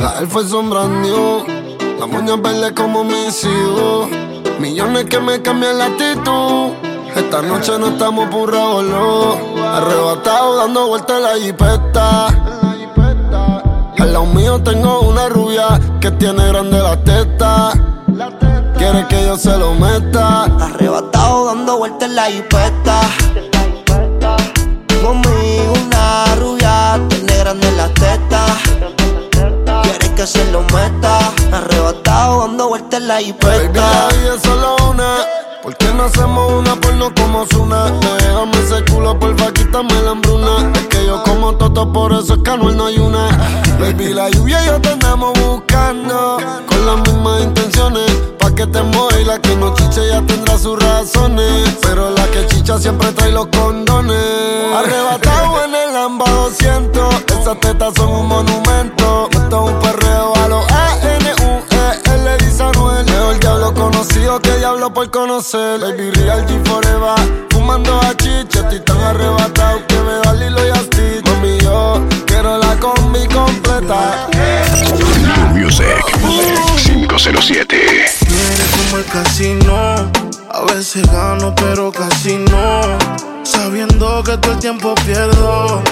La 0.00 0.18
él 0.20 0.26
fue 0.28 0.48
sombrando, 0.48 1.44
la 1.98 2.06
moña 2.06 2.36
verde 2.36 2.72
como 2.74 3.04
mis 3.04 3.44
hijos. 3.44 4.08
Millones 4.58 5.04
que 5.04 5.20
me 5.20 5.42
cambian 5.42 5.76
la 5.76 5.84
actitud. 5.84 6.95
Esta 7.16 7.40
noche 7.42 7.78
no 7.78 7.88
estamos 7.88 8.28
por 8.28 8.50
revolú. 8.52 9.36
Arrebatado 9.64 10.56
dando 10.56 10.86
vueltas 10.88 11.16
en 11.16 11.22
la 11.22 11.34
jipeta. 11.36 12.26
Al 13.98 14.12
lado 14.12 14.26
mío 14.26 14.62
tengo 14.62 15.00
una 15.00 15.28
rubia 15.28 15.80
que 16.00 16.10
tiene 16.12 16.46
grande 16.48 16.78
la 16.78 16.96
teta. 17.02 17.72
Quiere 18.76 19.06
que 19.08 19.24
yo 19.24 19.36
se 19.36 19.56
lo 19.56 19.72
meta. 19.74 20.44
Arrebatado 20.44 21.46
dando 21.46 21.78
vueltas 21.78 22.08
en 22.08 22.16
la 22.16 22.26
jipeta. 22.26 23.00
Conmigo 25.02 25.72
una 25.84 26.34
rubia, 26.36 27.00
tiene 27.08 27.36
grande 27.38 27.72
la 27.72 27.88
teta. 27.94 28.46
Quiere 29.82 30.14
que 30.14 30.26
se 30.26 30.44
lo 30.52 30.60
meta. 30.62 31.32
Arrebatado 31.52 32.40
dando 32.40 32.68
vueltas 32.68 33.00
en 33.00 33.08
la 33.08 33.14
Baby, 33.14 33.26
jipeta. 33.26 33.80
la 33.80 34.08
vida 34.08 34.34
es 34.34 34.42
solo 34.42 34.76
una. 34.90 35.16
¿Por 35.66 35.76
qué 35.78 35.92
no 35.94 36.04
hacemos 36.04 36.52
una 36.52 36.76
porno 36.76 37.12
como 37.20 37.44
Zuna? 37.46 37.90
Déjame 37.90 38.52
ese 38.52 38.84
culo, 38.84 39.18
porfa, 39.18 39.52
quítame 39.52 40.00
la 40.00 40.12
hambruna. 40.12 40.70
Es 40.72 40.86
que 40.86 41.04
yo 41.04 41.20
como 41.24 41.56
toto, 41.56 41.92
por 41.92 42.12
eso 42.12 42.34
es 42.34 42.42
que 42.44 42.56
no 42.56 42.86
hay 42.86 42.98
una. 42.98 43.26
Baby, 43.80 44.14
la 44.14 44.30
lluvia 44.30 44.62
y 44.62 44.66
yo 44.66 44.80
te 44.80 44.90
andamos 44.90 45.32
buscando. 45.44 46.36
Con 46.68 46.86
las 46.86 46.98
mismas 46.98 47.42
intenciones. 47.42 48.08
Pa' 48.38 48.54
que 48.54 48.64
te 48.68 48.80
mueva 48.80 49.20
y 49.20 49.24
la 49.24 49.40
que 49.40 49.56
no 49.56 49.74
chiche 49.74 50.06
ya 50.08 50.22
tendrá 50.22 50.56
sus 50.56 50.80
razones. 50.80 51.76
Pero 51.82 52.10
la 52.10 52.28
que 52.28 52.46
chicha 52.46 52.78
siempre 52.78 53.10
trae 53.10 53.32
los 53.32 53.48
condones. 53.48 54.22
Arrebatado 54.72 55.64
en 55.64 55.74
el 55.74 55.92
Lamba 55.92 56.30
200. 56.30 57.12
Esas 57.40 57.58
tetas 57.58 57.92
son 57.96 58.10
un 58.10 58.28
monumento. 58.28 59.28
Esto 59.32 59.66
es 59.66 59.72
un 59.72 59.80
perreo 59.80 60.32
a 60.36 60.48
conocido 64.06 64.40
que 64.40 64.58
diablo 64.58 64.92
por 64.92 65.10
conocer. 65.10 65.80
Baby, 65.80 66.10
real 66.10 66.46
G 66.46 66.64
forever. 66.66 67.46
Fumando 67.50 67.98
a 68.00 68.16
chicha, 68.16 68.60
estoy 68.60 68.80
tan 68.80 68.98
arrebatado 68.98 69.86
que 69.86 69.94
me 69.96 70.12
da 70.22 70.32
Lilo 70.34 70.66
y 70.66 70.70
a 70.70 70.76
Stitch. 70.76 71.24
Mami, 71.26 71.58
yo 71.58 72.04
quiero 72.26 72.58
la 72.58 72.76
combi 72.78 73.26
completa. 73.28 74.28
New 75.54 75.64
Music 75.64 76.04
507. 76.84 77.76
Tú 78.20 78.34
eres 78.34 78.70
como 78.76 78.98
el 78.98 79.04
casino. 79.06 80.10
A 80.50 80.60
veces 80.72 81.06
gano, 81.10 81.54
pero 81.54 81.90
casi 81.90 82.36
no. 82.36 82.80
Sabiendo 83.42 84.22
que 84.22 84.36
todo 84.38 84.52
el 84.52 84.58
tiempo 84.58 84.94
pierdo. 85.06 85.82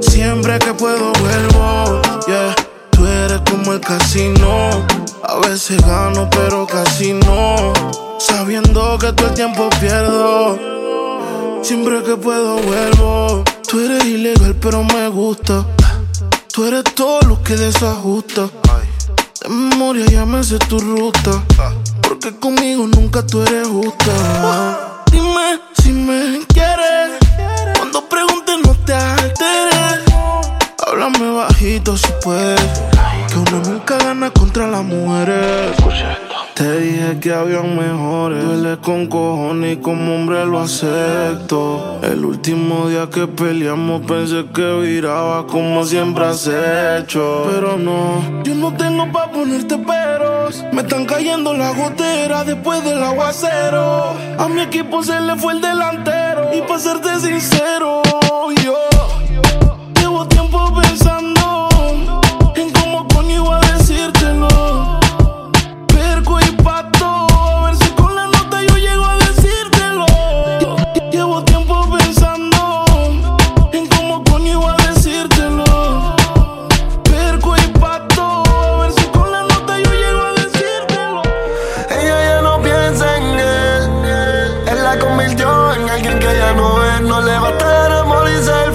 Siempre 0.00 0.58
que 0.58 0.74
puedo 0.74 1.12
vuelvo. 1.12 2.00
Yeah. 2.26 2.67
Tú 2.98 3.06
eres 3.06 3.40
como 3.48 3.74
el 3.74 3.80
casino. 3.80 4.70
A 5.22 5.36
veces 5.46 5.80
gano, 5.86 6.28
pero 6.30 6.66
casi 6.66 7.12
no. 7.12 7.72
Sabiendo 8.18 8.98
que 8.98 9.12
todo 9.12 9.28
el 9.28 9.34
tiempo 9.34 9.70
pierdo. 9.78 10.58
Siempre 11.62 12.02
que 12.02 12.16
puedo 12.16 12.56
vuelvo. 12.56 13.44
Tú 13.68 13.78
eres 13.78 14.04
ilegal, 14.04 14.56
pero 14.56 14.82
me 14.82 15.08
gusta. 15.10 15.64
Tú 16.52 16.64
eres 16.64 16.82
todo 16.96 17.20
lo 17.20 17.40
que 17.40 17.54
desajusta. 17.54 18.48
De 19.42 19.48
memoria 19.48 20.04
ya 20.06 20.26
me 20.26 20.42
sé 20.42 20.58
tu 20.58 20.80
ruta. 20.80 21.44
Porque 22.02 22.36
conmigo 22.36 22.84
nunca 22.88 23.24
tú 23.24 23.42
eres 23.42 23.68
justa. 23.68 25.04
Dime 25.12 25.60
si 25.80 25.92
me 25.92 26.44
quieres. 26.48 27.12
Cuando 27.76 28.08
preguntes 28.08 28.56
no 28.64 28.74
te 28.84 28.92
alteres. 28.92 29.17
Háblame 31.00 31.30
bajito 31.30 31.96
si 31.96 32.08
puedes. 32.24 32.60
Que 33.28 33.38
uno 33.38 33.62
nunca 33.70 33.98
gana 33.98 34.30
contra 34.30 34.66
las 34.66 34.82
mujeres. 34.82 35.76
Pensé 36.56 37.20
que 37.20 37.32
habían 37.32 37.78
mejores. 37.78 38.42
Duele 38.42 38.78
con 38.78 39.06
cojones 39.06 39.74
y 39.74 39.80
como 39.80 40.16
hombre 40.16 40.44
lo 40.44 40.58
acepto. 40.58 42.00
El 42.02 42.24
último 42.24 42.88
día 42.88 43.08
que 43.08 43.28
peleamos 43.28 44.04
pensé 44.06 44.46
que 44.52 44.80
viraba 44.80 45.46
como 45.46 45.84
siempre 45.84 46.24
has 46.24 46.48
hecho. 46.48 47.46
Pero 47.48 47.76
no, 47.76 48.42
yo 48.42 48.56
no 48.56 48.76
tengo 48.76 49.12
pa' 49.12 49.30
ponerte 49.30 49.78
peros. 49.78 50.64
Me 50.72 50.80
están 50.80 51.04
cayendo 51.04 51.54
las 51.54 51.76
goteras 51.76 52.44
después 52.44 52.82
del 52.82 53.00
aguacero. 53.04 54.14
A 54.36 54.48
mi 54.48 54.62
equipo 54.62 55.04
se 55.04 55.20
le 55.20 55.36
fue 55.36 55.52
el 55.52 55.60
delantero. 55.60 56.50
Y 56.52 56.60
para 56.62 56.80
serte 56.80 57.20
sincero, 57.20 58.02
yo 58.64 58.74
llevo 60.18 60.28
tiempo 60.30 60.74
pensando 60.74 61.68
en 62.56 62.72
cómo 62.72 63.06
coño 63.06 63.36
iba 63.36 63.58
a 63.58 63.60
decírtelo. 63.72 64.48
Perco 65.86 66.40
y 66.40 66.50
pato, 66.62 67.26
a 67.30 67.66
ver 67.66 67.76
si 67.76 67.88
con 67.90 68.16
la 68.16 68.26
nota 68.26 68.60
yo 68.64 68.76
llego 68.78 69.04
a 69.04 69.14
decírtelo. 69.16 70.06
Llevo 71.12 71.44
tiempo 71.44 71.88
pensando 71.96 72.84
en 73.72 73.86
cómo 73.86 74.24
coño 74.24 74.60
iba 74.60 74.72
a 74.72 74.76
decírtelo. 74.88 76.16
Perco 77.04 77.56
y 77.56 77.68
pato, 77.78 78.42
a 78.44 78.82
ver 78.82 78.92
si 78.92 79.04
con 79.08 79.30
la 79.30 79.42
nota 79.42 79.78
yo 79.78 79.92
llego 79.92 80.20
a 80.20 80.32
decírtelo. 80.32 81.22
Ella 81.90 82.24
ya 82.28 82.42
no 82.42 82.60
piensa 82.60 83.16
en 83.18 83.38
él. 83.38 84.68
Él 84.68 84.82
la 84.82 84.98
convirtió 84.98 85.74
en 85.74 85.88
alguien 85.88 86.18
que 86.18 86.36
ya 86.36 86.52
no 86.54 86.84
es. 86.84 87.02
No 87.02 87.20
le 87.20 87.38
va 87.38 87.48
a 87.48 87.50
estar 87.50 87.92
amor 87.92 88.28
y 88.28 88.42
fiel. 88.42 88.67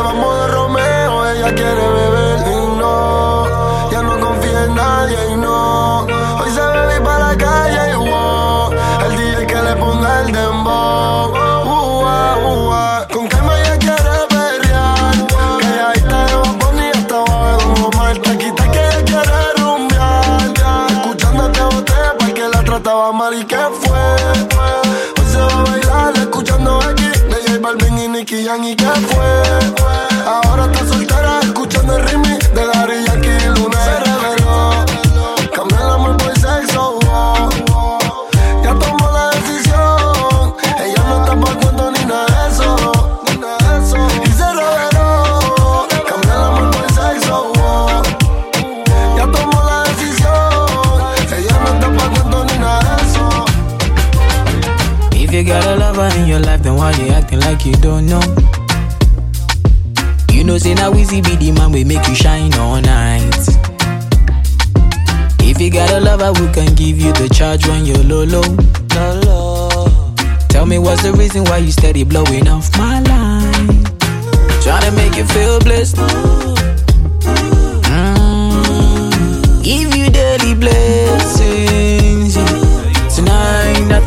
Hoy 0.00 0.06
se 0.06 0.08
va 0.08 0.10
a 0.10 0.14
modo 0.14 0.48
Romeo. 0.48 1.28
Ella 1.28 1.54
quiere 1.54 1.74
beber 1.74 2.38
y 2.48 2.78
no. 2.78 3.90
Ya 3.90 4.02
no 4.02 4.18
confía 4.18 4.64
en 4.64 4.74
nadie 4.74 5.18
y 5.32 5.36
no. 5.36 6.06
Hoy 6.40 6.50
se 6.54 6.60
bebe 6.60 7.00
para 7.02 7.28
la 7.28 7.36
calle 7.36 7.92
y 7.92 7.96
wow. 7.96 8.72
El 9.04 9.16
DJ 9.16 9.46
que 9.46 9.62
le 9.62 9.76
ponga 9.76 10.20
el 10.20 10.32
dembow. 10.32 11.32
Uh, 11.32 12.00
uh, 12.00 12.72
ah. 12.72 13.06
Con 13.12 13.28
calma 13.28 13.60
ella 13.60 13.76
quiere 13.78 14.16
perrear. 14.30 15.12
Que 15.60 15.66
ella 15.68 15.88
ahí 15.90 15.98
está 15.98 16.24
de 16.24 16.34
Bad 16.34 16.76
y 16.78 16.98
hasta 16.98 17.14
abajo 17.16 17.74
de 17.74 17.82
Omar. 17.82 18.18
Taquita 18.18 18.70
que 18.70 18.78
ella 18.78 19.04
quiere 19.04 19.52
rumbear. 19.58 20.92
Escuchándote 20.92 21.60
a 21.60 21.68
usted 21.68 22.16
porque 22.18 22.48
la 22.48 22.64
trataba 22.64 23.12
mal 23.12 23.34
y 23.34 23.44
que 23.44 23.58
fue. 23.82 24.16
Hoy 25.18 25.26
se 25.30 25.38
va 25.38 25.60
a 25.60 25.64
bailar 25.64 26.16
escuchando 26.16 26.80
aquí 26.88 27.04
de 27.04 27.36
J 27.46 27.58
Balvin 27.60 27.98
y 27.98 28.08
Nicky 28.08 28.46
Jam 28.46 28.64
y 28.64 28.74
que 28.74 28.86
fue. 28.86 29.59
Like 57.60 57.66
you 57.66 57.82
don't 57.82 58.06
know? 58.06 58.22
You 60.32 60.44
know, 60.44 60.56
say 60.58 60.74
now 60.74 60.94
easy 60.94 61.20
be 61.20 61.36
the 61.36 61.52
man 61.52 61.72
we 61.72 61.84
make 61.84 62.06
you 62.08 62.14
shine 62.14 62.54
all 62.54 62.80
night. 62.80 63.34
If 65.40 65.60
you 65.60 65.70
got 65.70 65.90
a 65.90 66.00
lover 66.00 66.32
who 66.38 66.50
can 66.52 66.74
give 66.74 66.98
you 66.98 67.12
the 67.12 67.28
charge 67.28 67.66
when 67.66 67.84
you're 67.84 68.02
low, 68.04 68.24
low, 68.24 68.40
low. 69.24 70.14
Tell 70.48 70.66
me 70.66 70.78
what's 70.78 71.02
the 71.02 71.12
reason 71.12 71.44
why 71.44 71.58
you 71.58 71.72
steady 71.72 72.04
blowing 72.04 72.48
off 72.48 72.76
my 72.78 73.00
line? 73.00 73.84
Trying 74.62 74.82
to 74.82 74.92
make 74.92 75.16
you 75.16 75.26
feel 75.26 75.60
blessed. 75.60 75.96
Mm. 77.90 79.62
Give 79.62 79.94
you 79.96 80.10
daily 80.10 80.54
blessings. 80.54 81.19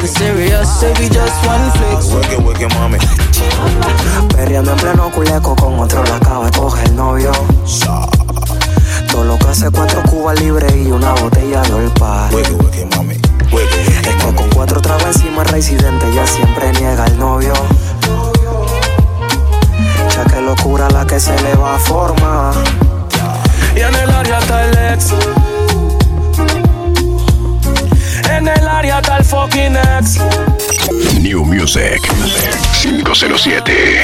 Nothing 0.03 0.19
serious, 0.19 0.83
we 0.99 1.09
just 1.09 1.45
one 1.45 1.71
flex. 1.71 2.11
Work 2.11 2.31
it, 2.31 2.39
work 2.43 2.61
it, 2.61 2.69
mami. 2.73 2.97
Perreando 4.35 4.71
en 4.71 4.77
pleno 4.77 5.11
culeco 5.11 5.55
con 5.55 5.79
otro 5.79 6.03
la 6.03 6.15
acaba 6.17 6.45
de 6.45 6.57
coger 6.57 6.87
el 6.87 6.95
novio. 6.95 7.31
Todo 9.11 9.23
lo 9.23 9.37
que 9.37 9.47
hace 9.47 9.69
cuatro 9.69 10.01
cubas 10.03 10.39
libres 10.39 10.73
y 10.75 10.91
una 10.91 11.13
botella 11.13 11.61
de 11.61 11.73
olpa. 11.73 12.29
Es 12.31 12.47
que 14.01 14.33
con 14.35 14.49
cuatro 14.49 14.81
tragos 14.81 15.05
encima 15.15 15.43
residente 15.43 16.13
ya 16.13 16.25
siempre 16.25 16.71
niega 16.73 17.05
el 17.05 17.17
novio. 17.17 17.53
Ya 20.15 20.25
que 20.25 20.41
locura 20.41 20.89
la 20.89 21.05
que 21.05 21.19
se 21.19 21.39
le 21.41 21.55
va 21.55 21.75
a 21.75 21.79
formar. 21.79 22.53
Y 23.75 23.79
en 23.79 23.95
el 23.95 24.11
área 24.11 24.39
está 24.39 24.65
el 24.65 24.93
ex. 24.93 25.13
En 28.43 28.49
el 28.49 28.67
área 28.67 28.99
está 28.99 29.15
el 29.19 29.23
fucking 29.23 29.77
ex. 29.77 30.19
New 31.21 31.45
Music 31.45 32.01
507. 32.81 34.01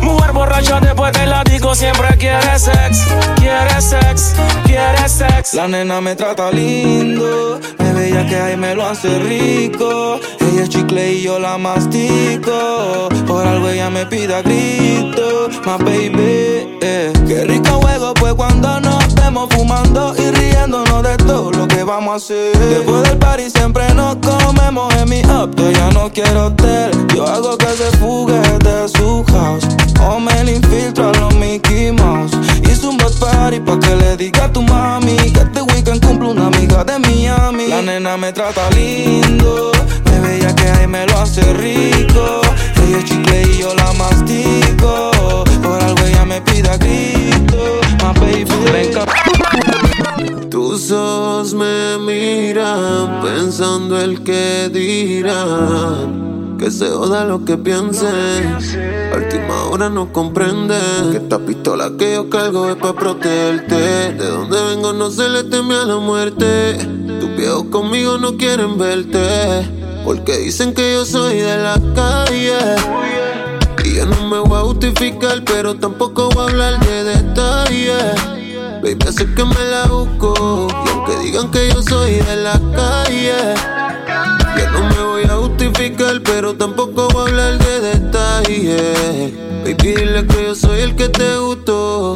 Mujer 0.00 0.32
borracha 0.32 0.80
después 0.80 1.12
de 1.12 1.26
la 1.26 1.44
disco 1.44 1.74
siempre 1.74 2.16
quiere 2.16 2.58
sex, 2.58 3.04
quiere 3.36 3.82
sex, 3.82 4.32
quiere 4.64 5.06
sex. 5.06 5.52
La 5.52 5.68
nena 5.68 6.00
me 6.00 6.16
trata 6.16 6.50
lindo, 6.50 7.60
me 7.78 7.92
veía 7.92 8.26
que 8.26 8.36
ahí 8.36 8.56
me 8.56 8.74
lo 8.74 8.86
hace 8.86 9.18
rico. 9.18 10.18
Ella 10.40 10.62
es 10.62 10.70
chicle 10.70 11.12
y 11.12 11.22
yo 11.24 11.38
la 11.38 11.58
mastico, 11.58 13.10
por 13.26 13.46
algo 13.46 13.68
ella 13.68 13.90
me 13.90 14.06
pide 14.06 14.34
a 14.34 14.40
grito, 14.40 15.50
más 15.66 15.78
baby. 15.78 16.78
Eh. 16.82 17.12
Qué 17.26 17.44
rico 17.44 17.80
juego 17.80 18.12
pues 18.14 18.34
cuando 18.34 18.80
nos 18.80 19.04
estemos 19.06 19.48
fumando 19.54 20.14
y 20.18 20.30
riéndonos 20.30 21.02
de 21.02 21.16
todo 21.18 21.50
lo 21.52 21.68
que 21.68 21.82
vamos 21.84 22.14
a 22.14 22.16
hacer. 22.16 22.56
Después 22.58 23.02
del 23.04 23.18
party 23.18 23.50
siempre 23.50 23.92
nos 23.94 24.16
comemos 24.16 24.92
en 24.94 25.08
mi 25.08 25.22
up, 25.22 25.54
ya 25.56 25.90
no 25.90 26.10
quiero 26.12 26.46
hotel. 26.46 26.90
Yo 27.14 27.26
hago 27.26 27.56
que 27.56 27.68
se 27.68 27.96
fugue 27.98 28.40
de 28.58 28.88
su 28.88 29.24
house. 29.32 29.66
O 30.04 30.18
me 30.18 30.44
le 30.44 30.56
infiltro 30.56 31.10
a 31.10 31.12
los 31.18 31.34
Mickey 31.36 31.92
Mouse. 31.92 32.32
Hice 32.64 32.86
un 32.86 32.96
bad 32.98 33.12
party 33.20 33.60
pa' 33.60 33.78
que 33.78 33.94
le 33.96 34.16
diga 34.16 34.44
a 34.44 34.52
tu 34.52 34.62
mami 34.62 35.16
que 35.16 35.40
este 35.40 35.62
weekend 35.62 36.04
cumple 36.04 36.30
una 36.30 36.48
amiga 36.48 36.84
de 36.84 36.98
Miami. 36.98 37.68
La 37.68 37.82
nena 37.82 38.16
me 38.16 38.32
trata 38.32 38.68
lindo, 38.70 39.70
me 40.04 40.20
veía 40.20 40.54
que 40.54 40.68
ahí 40.68 40.86
me 40.86 41.06
lo 41.06 41.18
hace 41.20 41.42
rico. 41.54 42.40
Ella 42.84 43.04
chicle 43.04 43.42
y 43.42 43.58
yo 43.58 43.74
la 43.74 43.92
mastico. 43.92 44.41
El 54.02 54.22
que 54.22 54.68
dirán. 54.72 56.56
Que 56.58 56.70
se 56.70 56.88
joda 56.88 57.24
lo 57.24 57.44
que 57.44 57.56
piensen. 57.56 58.56
A 59.12 59.16
última 59.16 59.64
hora 59.64 59.88
no 59.88 60.12
comprenden 60.12 61.10
que 61.10 61.16
esta 61.18 61.38
pistola 61.38 61.90
que 61.98 62.14
yo 62.14 62.30
cargo 62.30 62.68
es 62.68 62.76
para 62.76 62.94
protegerte. 62.94 63.74
De 63.74 64.26
donde 64.26 64.62
vengo 64.62 64.92
no 64.92 65.10
se 65.10 65.28
le 65.28 65.44
teme 65.44 65.74
a 65.74 65.84
la 65.84 65.96
muerte. 65.96 66.74
Tus 67.20 67.36
viejos 67.36 67.64
conmigo 67.70 68.18
no 68.18 68.36
quieren 68.36 68.78
verte. 68.78 69.68
Porque 70.04 70.38
dicen 70.38 70.74
que 70.74 70.94
yo 70.94 71.04
soy 71.04 71.36
de 71.36 71.56
la 71.58 71.80
calle. 71.94 72.58
Y 73.84 73.96
yo 73.96 74.06
no 74.06 74.28
me 74.28 74.38
voy 74.38 74.58
a 74.58 74.62
justificar, 74.62 75.42
pero 75.44 75.74
tampoco 75.74 76.28
voy 76.30 76.44
a 76.44 76.48
hablar 76.48 76.86
de 76.86 77.04
detalles. 77.04 78.14
Baby, 78.82 79.12
sé 79.12 79.32
que 79.34 79.44
me 79.44 79.64
la 79.70 79.86
busco. 79.86 80.66
Y 80.84 80.90
aunque 80.90 81.16
digan 81.24 81.50
que 81.52 81.68
yo 81.68 81.82
soy 81.82 82.14
de 82.14 82.36
la 82.36 82.60
calle, 82.74 83.54
yo 84.56 84.70
no 84.70 84.88
me 84.88 85.02
voy 85.02 85.24
a 85.24 85.36
justificar, 85.36 86.20
pero 86.24 86.54
tampoco 86.54 87.08
voy 87.08 87.22
a 87.22 87.28
hablar 87.28 87.58
de 87.58 87.80
detalles. 87.80 89.32
Baby, 89.62 89.74
dile 89.74 90.26
que 90.26 90.44
yo 90.44 90.54
soy 90.54 90.80
el 90.80 90.96
que 90.96 91.08
te 91.08 91.36
gustó. 91.36 92.14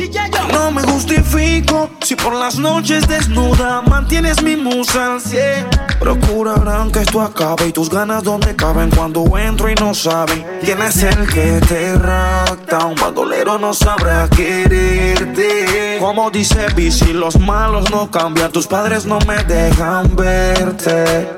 No 0.53 0.71
me 0.71 0.83
justifico 0.83 1.91
si 2.03 2.17
por 2.17 2.35
las 2.35 2.59
noches 2.59 3.07
desnuda 3.07 3.83
mantienes 3.83 4.43
mi 4.43 4.57
musa 4.57 5.15
al 5.15 5.21
cien. 5.21 5.67
Procurarán 6.01 6.91
que 6.91 7.01
esto 7.01 7.21
acabe 7.21 7.69
y 7.69 7.73
tus 7.73 7.89
ganas 7.89 8.23
donde 8.25 8.55
caben 8.57 8.91
cuando 8.91 9.25
entro 9.39 9.71
y 9.71 9.75
no 9.77 9.95
saben. 9.95 10.45
¿Quién 10.63 10.83
es 10.83 11.03
el 11.03 11.27
que 11.29 11.61
te 11.69 11.95
rapta? 11.95 12.87
Un 12.87 12.97
bandolero 12.97 13.59
no 13.59 13.73
sabrá 13.73 14.29
quererte. 14.29 15.99
Como 16.01 16.31
dice 16.31 16.67
Bici, 16.75 17.13
los 17.13 17.39
malos 17.39 17.91
no 17.91 18.11
cambian, 18.11 18.51
tus 18.51 18.67
padres 18.67 19.07
no 19.07 19.19
me 19.21 19.43
dejan 19.45 20.15
verte. 20.17 21.29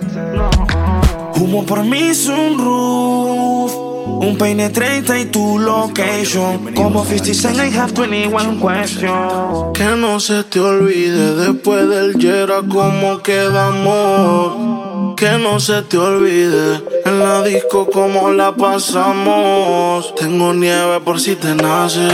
Humo 1.40 1.65
por 1.65 1.85
mi 1.85 2.12
sunroof. 2.15 3.73
Un 4.20 4.36
peine 4.36 4.70
30 4.70 5.20
y 5.20 5.24
tu 5.27 5.59
location. 5.59 6.74
Como 6.74 7.05
50 7.05 7.35
Cent, 7.35 7.59
I 7.59 7.78
have 7.78 7.93
21 7.93 8.59
questions. 8.60 9.73
Que 9.73 9.85
no 9.97 10.19
se 10.19 10.43
te 10.44 10.59
olvide 10.59 11.36
después 11.36 11.89
del 11.89 12.19
Yera 12.19 12.62
cómo 12.69 13.23
quedamos. 13.23 15.15
Que 15.16 15.39
no 15.39 15.60
se 15.60 15.82
te 15.82 15.97
olvide 15.97 16.82
en 17.05 17.19
la 17.20 17.43
disco 17.43 17.89
cómo 17.89 18.32
la 18.32 18.56
pasamos. 18.56 20.12
Tengo 20.16 20.52
nieve 20.52 21.01
por 21.05 21.20
si 21.20 21.36
te 21.36 21.55
nace. 21.55 22.09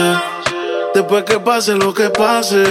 Después 0.94 1.24
que 1.24 1.38
pase 1.40 1.74
lo 1.74 1.94
que 1.94 2.10
pase. 2.10 2.62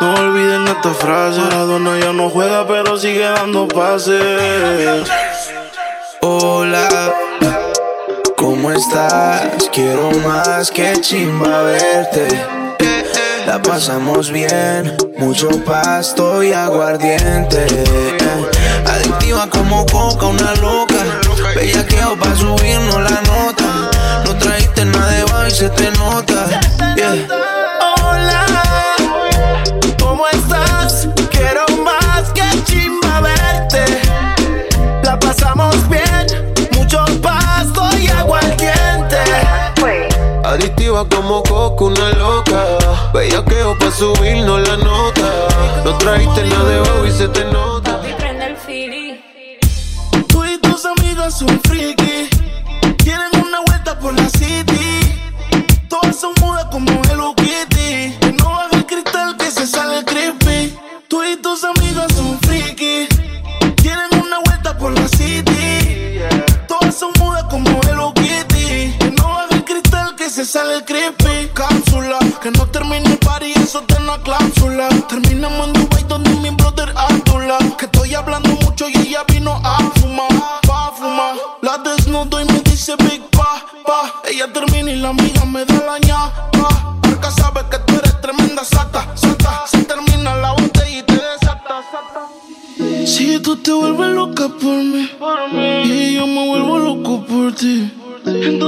No 0.00 0.14
olviden 0.14 0.66
esta 0.66 0.94
frase. 0.94 1.40
Maradona 1.40 1.98
ya 1.98 2.12
no 2.12 2.30
juega, 2.30 2.66
pero 2.66 2.96
sigue 2.96 3.24
dando 3.24 3.68
pases. 3.68 5.08
Hola, 6.22 6.88
¿cómo 8.36 8.72
estás? 8.72 9.68
Quiero 9.72 10.10
más 10.26 10.70
que 10.70 10.92
chimba 11.00 11.62
verte. 11.62 12.28
La 13.46 13.60
pasamos 13.60 14.30
bien, 14.30 14.96
mucho 15.18 15.48
pasto 15.64 16.42
y 16.42 16.52
aguardiente. 16.52 17.66
Adictiva 18.86 19.48
como 19.50 19.84
coca, 19.86 20.26
una 20.26 20.54
loca. 20.56 21.02
Bellaqueo 21.54 22.16
pa' 22.16 22.34
subirnos 22.36 23.02
la 23.02 23.20
nota. 23.22 23.90
No 24.24 24.36
trajiste 24.38 24.84
nada 24.84 25.10
de 25.10 25.24
baile 25.24 25.50
se 25.50 25.68
te 25.70 25.90
nota. 25.92 26.60
Hola, 28.02 28.46
Como 41.08 41.42
coco, 41.42 41.86
una 41.86 42.10
loca. 42.10 42.62
Bellaqueo 43.14 43.78
pa' 43.78 43.90
subirnos 43.90 44.68
la 44.68 44.76
nota. 44.76 45.48
No 45.82 45.96
trajiste 45.96 46.44
nada 46.44 46.64
de 46.64 46.78
baile 46.80 47.08
y 47.08 47.12
se 47.12 47.28
te 47.28 47.44
nota. 47.46 48.02
Prende 48.18 48.46
el 48.48 48.56
fili. 48.58 49.20
Tú 50.28 50.44
y 50.44 50.58
tus 50.58 50.84
amigas 50.84 51.38
son 51.38 51.58
friki. 51.62 52.28
Quieren 52.98 53.30
una 53.42 53.60
vuelta 53.66 53.98
por 53.98 54.12
la 54.12 54.28
city. 54.28 55.00
Todas 55.88 56.20
son 56.20 56.32
mudas 56.40 56.66
como 56.66 56.90
Hello 57.10 57.34
Kitty. 57.34 58.18
Que 58.20 58.34
no 58.38 58.50
baja 58.50 58.68
el 58.76 58.84
cristal 58.84 59.38
que 59.38 59.50
se 59.50 59.66
sale 59.66 60.04
creepy. 60.04 60.76
Tú 61.08 61.24
y 61.24 61.36
tus 61.36 61.64
amigas 61.64 62.09
se 70.30 70.44
sale 70.44 70.84
creepy. 70.84 71.50
Cápsula, 71.54 72.18
que 72.40 72.50
no 72.52 72.66
termine 72.66 73.10
el 73.10 73.18
party, 73.18 73.52
eso 73.56 73.82
te 73.82 73.96
una 73.96 74.16
cláusula. 74.22 74.88
Terminamos 75.08 75.66
en 75.68 75.72
Dubai 75.72 76.04
donde 76.04 76.30
mi 76.36 76.50
brother 76.50 76.92
Abdullah. 76.96 77.58
Que 77.76 77.86
estoy 77.86 78.14
hablando 78.14 78.50
mucho 78.62 78.88
y 78.88 78.96
ella 78.96 79.24
vino 79.26 79.60
a 79.64 79.78
fumar, 79.96 80.29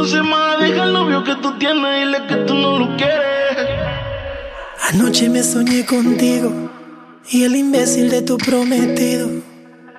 Deja 0.02 0.84
el 0.84 0.92
novio 0.92 1.22
que 1.22 1.36
tú 1.36 1.56
tienes 1.58 2.20
que 2.28 2.34
tú 2.46 2.54
no 2.54 2.76
lo 2.76 2.96
quieres. 2.96 3.68
Anoche 4.90 5.28
me 5.28 5.44
soñé 5.44 5.86
contigo 5.86 6.50
y 7.30 7.44
el 7.44 7.54
imbécil 7.54 8.10
de 8.10 8.22
tu 8.22 8.36
prometido. 8.36 9.28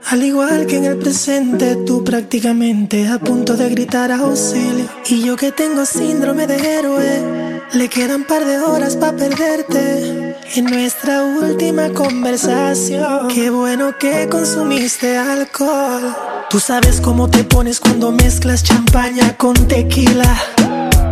Al 0.10 0.22
igual 0.22 0.68
que 0.68 0.76
en 0.76 0.86
el 0.86 0.98
presente, 0.98 1.78
tú 1.86 2.04
prácticamente 2.04 3.08
a 3.08 3.18
punto 3.18 3.56
de 3.56 3.70
gritar 3.70 4.12
auxilio. 4.12 4.90
Y 5.08 5.24
yo 5.24 5.38
que 5.38 5.54
tengo 5.54 5.86
síndrome 5.86 6.48
de 6.48 6.58
héroe, 6.58 7.62
le 7.72 7.88
quedan 7.88 8.26
par 8.26 8.44
de 8.44 8.60
horas 8.60 8.98
para 8.98 9.16
perderte. 9.16 10.36
En 10.56 10.66
nuestra 10.66 11.24
última 11.24 11.88
conversación, 11.94 13.30
qué 13.30 13.50
bueno 13.50 13.98
que 13.98 14.28
consumiste 14.28 15.18
alcohol. 15.18 16.14
Tú 16.54 16.60
sabes 16.60 17.02
cómo 17.02 17.32
te 17.32 17.44
pones 17.44 17.80
cuando 17.80 18.12
mezclas 18.12 18.62
champaña 18.62 19.36
con 19.38 19.56
tequila. 19.56 20.40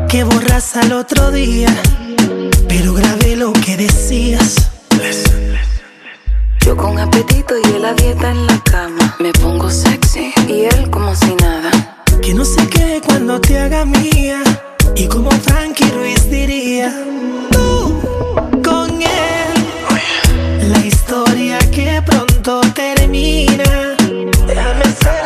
Que 0.08 0.24
borras 0.24 0.76
al 0.78 0.94
otro 0.94 1.32
día, 1.32 1.76
pero 2.68 2.94
grabé 2.94 3.36
lo 3.36 3.52
que 3.52 3.76
decías. 3.76 4.70
Yo 6.64 6.78
con 6.78 7.00
apetito 7.00 7.56
y 7.58 7.76
él 7.76 7.86
a 7.86 7.94
dieta 7.94 8.30
en 8.30 8.46
la 8.46 8.62
cama. 8.66 9.16
Me 9.20 9.34
pongo 9.34 9.68
sexy 9.72 10.32
y 10.48 10.66
él 10.66 10.92
como 10.92 11.16
si 11.16 11.34
nada. 11.34 11.72
Que 12.22 12.36
no 12.36 12.46
sé 12.46 12.68
qué 12.68 13.02
cuando 13.04 13.42
te 13.42 13.58
haga 13.58 13.84
mía. 13.84 14.44
Y 14.96 15.08
como 15.08 15.32
Frankie 15.32 15.90
Ruiz 15.90 16.30
diría, 16.30 16.94
tú 17.50 18.00
con 18.64 18.92
él. 19.02 20.70
La 20.70 20.86
historia 20.86 21.58
que 21.72 22.00
pronto 22.06 22.62
termina. 22.76 23.96
Déjame 24.46 24.86
ser 25.02 25.21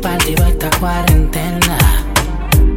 partido 0.00 0.46
esta 0.46 0.70
cuarentena. 0.78 1.78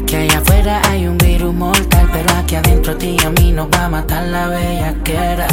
Que 0.05 0.17
allá 0.17 0.39
afuera 0.39 0.81
hay 0.89 1.07
un 1.07 1.17
virus 1.17 1.53
mortal, 1.53 2.09
pero 2.11 2.29
aquí 2.37 2.55
adentro 2.55 2.93
a 2.93 2.97
ti 2.97 3.17
y 3.19 3.25
a 3.25 3.29
mí 3.29 3.51
nos 3.51 3.67
va 3.67 3.85
a 3.85 3.89
matar 3.89 4.27
la 4.27 4.47
bellaquera. 4.47 5.47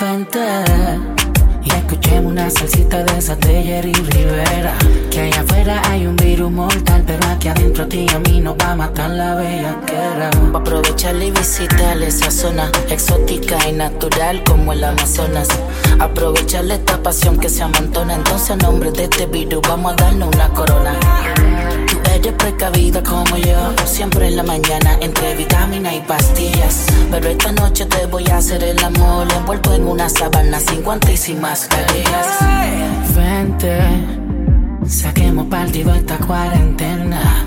Vente. 0.00 1.27
Escuchemos 1.88 2.32
una 2.32 2.50
salsita 2.50 3.02
de 3.02 3.18
esa 3.18 3.34
de 3.36 3.62
Jerry 3.62 3.94
Rivera. 3.94 4.74
Que 5.10 5.22
allá 5.22 5.40
afuera 5.40 5.80
hay 5.88 6.06
un 6.06 6.16
virus 6.16 6.50
mortal, 6.50 7.02
pero 7.06 7.26
aquí 7.28 7.48
adentro 7.48 7.84
a 7.84 7.88
ti 7.88 8.06
y 8.06 8.14
a 8.14 8.18
mí 8.18 8.42
nos 8.42 8.58
va 8.58 8.72
a 8.72 8.76
matar 8.76 9.08
la 9.08 9.34
bellaquera. 9.34 10.28
Pa' 10.52 10.58
aprovecharle 10.58 11.28
y 11.28 11.30
visitar 11.30 11.96
esa 12.02 12.30
zona 12.30 12.70
exótica 12.90 13.56
y 13.66 13.72
natural 13.72 14.44
como 14.44 14.74
el 14.74 14.84
Amazonas. 14.84 15.48
Aprovecharle 15.98 16.74
esta 16.74 17.02
pasión 17.02 17.38
que 17.38 17.48
se 17.48 17.62
amontona. 17.62 18.16
Entonces, 18.16 18.50
a 18.50 18.56
nombre 18.56 18.92
de 18.92 19.04
este 19.04 19.24
virus, 19.24 19.62
vamos 19.66 19.94
a 19.94 19.96
darnos 19.96 20.28
una 20.34 20.48
corona. 20.50 20.92
Precavida 22.36 23.02
como 23.02 23.36
yo, 23.38 23.74
siempre 23.84 24.28
en 24.28 24.36
la 24.36 24.42
mañana 24.42 24.98
entre 25.00 25.34
vitamina 25.34 25.94
y 25.94 26.00
pastillas. 26.00 26.86
Pero 27.10 27.28
esta 27.28 27.52
noche 27.52 27.86
te 27.86 28.06
voy 28.06 28.26
a 28.28 28.36
hacer 28.36 28.62
el 28.62 28.78
amor 28.84 29.26
envuelto 29.34 29.72
en 29.74 29.86
una 29.86 30.08
sábana 30.08 30.60
sin 30.60 30.82
guantes 30.82 31.10
y 31.12 31.16
sin 31.16 31.40
mascarillas. 31.40 32.26
Vente, 33.14 33.80
saquemos 34.86 35.46
partido 35.46 35.94
esta 35.94 36.18
cuarentena. 36.18 37.46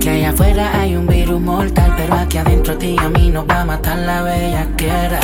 Que 0.00 0.10
allá 0.10 0.30
afuera 0.30 0.80
hay 0.80 0.96
un 0.96 1.06
virus 1.06 1.40
mortal, 1.40 1.94
pero 1.96 2.14
aquí 2.14 2.38
adentro 2.38 2.74
a 2.74 2.78
ti 2.78 2.96
y 2.98 2.98
a 2.98 3.08
mí 3.08 3.30
nos 3.30 3.46
va 3.46 3.62
a 3.62 3.64
matar 3.64 3.98
la 3.98 4.22
bellaquera. 4.22 5.20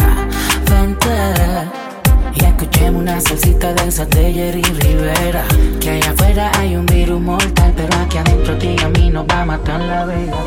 Vente. 0.69 1.92
Y 2.35 2.45
escuchemos 2.45 3.03
una 3.03 3.21
salsita 3.21 3.73
de 3.75 3.89
esas 3.89 4.09
Rivera. 4.11 5.45
Que 5.81 5.91
allá 5.91 6.11
afuera 6.11 6.51
hay 6.59 6.77
un 6.77 6.87
virus 6.87 7.21
mortal, 7.21 7.73
pero 7.77 7.95
aquí 7.97 8.19
adentro 8.19 8.57
ti 8.59 8.77
a 8.83 8.89
mí 8.89 9.11
nos 9.11 9.27
va 9.27 9.43
a 9.43 9.45
matar 9.45 9.81
la 9.81 10.05
bellaquera. 10.07 10.43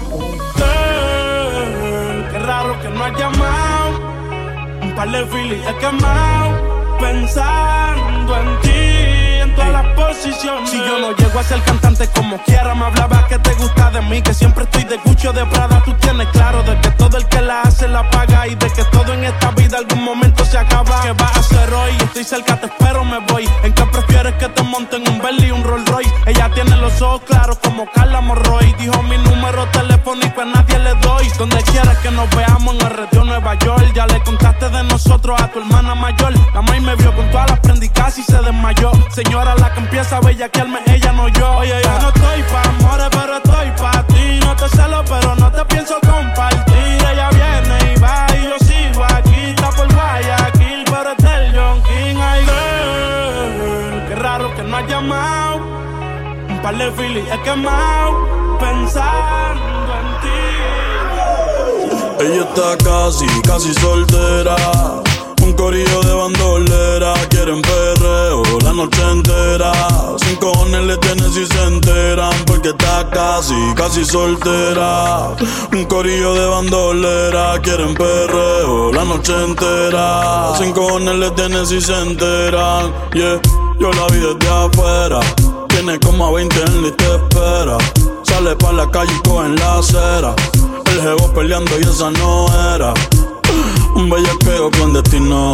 Girl, 0.55 2.27
Qué 2.31 2.39
raro 2.39 2.81
que 2.81 2.89
no 2.89 3.03
has 3.03 3.19
llamado. 3.19 4.15
Un 4.81 4.95
par 4.95 5.11
de 5.11 5.25
filis 5.27 5.61
quemado. 5.79 6.75
Pensando 6.99 8.37
en 8.37 8.61
ti, 8.61 9.04
Si 10.65 10.77
yo 10.79 10.99
no 10.99 11.15
llego 11.15 11.39
a 11.39 11.43
ser 11.43 11.61
cantante 11.61 12.07
como 12.09 12.37
quiera, 12.43 12.73
me 12.75 12.85
hablaba 12.85 13.27
que 13.27 13.37
te 13.39 13.53
gusta 13.53 13.91
de 13.91 14.01
mí. 14.01 14.21
Que 14.21 14.33
siempre 14.33 14.63
estoy 14.63 14.83
de 14.83 14.97
Gucci 14.97 15.27
o 15.27 15.33
de 15.33 15.45
Prada. 15.45 15.81
Tú 15.85 15.93
tienes 15.93 16.27
claro 16.29 16.63
de 16.63 16.79
que 16.81 16.89
todo 16.91 17.17
el 17.17 17.25
que 17.27 17.41
la 17.41 17.61
hace 17.61 17.87
la 17.87 18.09
paga. 18.09 18.47
Y 18.47 18.55
de 18.55 18.69
que 18.71 18.83
todo 18.85 19.13
en 19.13 19.23
esta 19.23 19.51
vida 19.51 19.77
algún 19.77 20.03
momento 20.03 20.43
se 20.43 20.57
acaba. 20.57 21.01
¿Qué 21.03 21.11
vas 21.13 21.35
a 21.35 21.39
hacer 21.39 21.73
hoy? 21.73 21.91
Estoy 21.99 22.23
cerca, 22.23 22.59
te 22.59 22.65
espero, 22.65 23.05
me 23.05 23.19
voy. 23.19 23.47
¿En 23.63 23.73
qué 23.73 23.83
prefieres 23.85 24.33
que 24.35 24.49
te 24.49 24.63
monten 24.63 25.07
un 25.07 25.21
Bentley 25.21 25.49
y 25.49 25.51
un 25.51 25.63
Rolls 25.63 25.87
Royce? 25.87 26.13
Ella 26.25 26.49
tiene 26.53 26.75
los 26.77 27.01
ojos 27.01 27.21
claros 27.27 27.57
como 27.59 27.89
Carla 27.91 28.21
Morroy. 28.21 28.73
Dijo 28.79 29.01
mi 29.03 29.17
número 29.17 29.67
telefónico 29.67 30.41
a 30.41 30.45
nadie 30.45 30.74
le 30.85 30.93
doy. 31.01 31.27
Donde 31.37 31.57
quieras 31.63 31.97
que 31.97 32.11
nos 32.11 32.29
veamos 32.35 32.75
en 32.75 32.81
el 32.81 32.93
retiro 32.95 33.25
Nueva 33.25 33.55
York. 33.55 33.91
Ya 33.93 34.05
le 34.07 34.21
contaste 34.21 34.69
de 34.69 34.83
nosotros 34.83 35.41
a 35.41 35.47
tu 35.51 35.59
hermana 35.59 35.95
mayor. 35.95 36.33
La 36.53 36.61
maíz 36.61 36.81
me 36.81 36.95
vio 36.95 37.13
con 37.13 37.29
todas 37.31 37.49
las 37.49 37.59
prendicas 37.59 38.17
y 38.17 38.23
se 38.23 38.37
desmayó. 38.37 38.91
Señora, 39.09 39.55
la 39.55 39.73
que 39.73 39.79
empieza 39.81 40.17
a 40.17 40.21
bellaquearme, 40.21 40.79
ella 40.87 41.11
no 41.11 41.27
yo. 41.29 41.57
Oye, 41.57 41.75
yo 41.83 41.99
no 42.01 42.09
estoy 42.09 42.43
pa' 42.51 42.69
amores, 42.69 43.07
pero 43.11 43.37
estoy 43.37 43.71
pa' 43.81 44.03
ti. 44.07 44.39
No 44.45 44.55
te 44.55 44.69
celo, 44.69 45.03
pero 45.05 45.35
no 45.35 45.51
te 45.51 45.65
pienso 45.65 45.95
compartir. 46.01 46.97
Ella 47.11 47.29
viene 47.31 47.93
y 47.93 47.99
va 47.99 48.27
y 48.37 48.43
yo 48.43 48.57
sigo 48.59 49.03
aquí. 49.03 49.41
Está 49.49 49.69
por 49.71 49.93
Guayaquil, 49.93 50.83
pero 50.85 51.11
es 51.11 51.17
del 51.17 51.55
John 51.55 51.81
King. 51.83 52.17
Ay, 52.21 52.45
girl, 52.45 54.07
qué 54.07 54.15
raro 54.15 54.55
que 54.55 54.63
no 54.63 54.77
has 54.77 54.87
llamado. 54.87 55.59
Dale, 56.63 56.91
Philly, 56.91 57.19
es 57.19 57.39
que 57.39 57.55
mau 57.55 58.57
pensando 58.59 59.93
en. 59.99 60.14
Ella 62.25 62.41
está 62.41 62.75
casi, 62.83 63.27
casi 63.43 63.71
soltera. 63.75 64.55
Un 65.43 65.53
corillo 65.53 66.01
de 66.01 66.11
bandolera, 66.11 67.13
quieren 67.29 67.61
perreo 67.61 68.41
la 68.63 68.73
noche 68.73 68.99
entera. 69.11 69.71
Sin 70.17 70.35
cojones 70.37 70.81
le 70.85 70.97
tienen 70.97 71.31
si 71.31 71.45
se 71.45 71.63
enteran, 71.65 72.33
porque 72.47 72.69
está 72.69 73.07
casi, 73.11 73.53
casi 73.75 74.03
soltera. 74.03 75.35
Un 75.71 75.85
corillo 75.85 76.33
de 76.33 76.47
bandolera, 76.47 77.61
quieren 77.61 77.93
perreo 77.93 78.91
la 78.91 79.05
noche 79.05 79.33
entera. 79.43 80.55
Sin 80.57 80.71
cojones 80.71 81.15
le 81.15 81.29
tienen 81.31 81.67
si 81.67 81.79
se 81.79 81.93
enteran, 81.93 82.91
yeah. 83.13 83.39
Yo 83.79 83.91
la 83.91 84.07
vi 84.07 84.19
desde 84.19 84.49
afuera, 84.49 85.19
tiene 85.67 85.99
como 85.99 86.25
a 86.25 86.31
20 86.31 86.59
en 86.59 86.81
la 86.81 86.87
espera. 86.87 87.77
Sale 88.23 88.55
pa' 88.55 88.71
la 88.71 88.89
calle 88.89 89.13
y 89.13 89.29
coge 89.29 89.45
en 89.45 89.55
la 89.57 89.77
acera. 89.77 90.35
El 90.91 91.01
jevo 91.01 91.33
peleando 91.33 91.71
y 91.79 91.83
esa 91.83 92.11
no 92.11 92.45
era. 92.75 92.93
Un 93.95 94.09
bellaqueo 94.09 94.69
clandestino. 94.71 95.51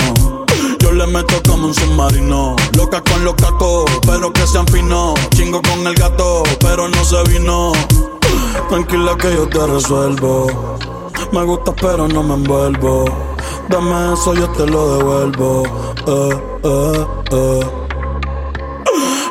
Yo 0.79 0.91
le 0.91 1.05
meto 1.07 1.41
como 1.47 1.67
un 1.67 1.73
submarino. 1.73 2.55
Loca 2.77 3.01
con 3.01 3.23
los 3.23 3.35
cacos, 3.35 3.85
pero 4.05 4.31
que 4.33 4.45
sean 4.47 4.67
finos. 4.67 5.13
Chingo 5.35 5.61
con 5.61 5.85
el 5.85 5.93
gato, 5.95 6.43
pero 6.59 6.87
no 6.87 7.05
se 7.05 7.21
vino. 7.23 7.71
Tranquila 8.69 9.15
que 9.17 9.33
yo 9.33 9.47
te 9.47 9.67
resuelvo. 9.67 10.77
Me 11.31 11.43
gusta, 11.43 11.73
pero 11.75 12.07
no 12.07 12.23
me 12.23 12.33
envuelvo. 12.33 13.05
Dame 13.69 14.13
eso, 14.13 14.33
yo 14.33 14.49
te 14.49 14.65
lo 14.65 14.97
devuelvo. 14.97 15.63
Eh, 16.07 16.41
eh, 16.63 17.05
eh. 17.31 17.90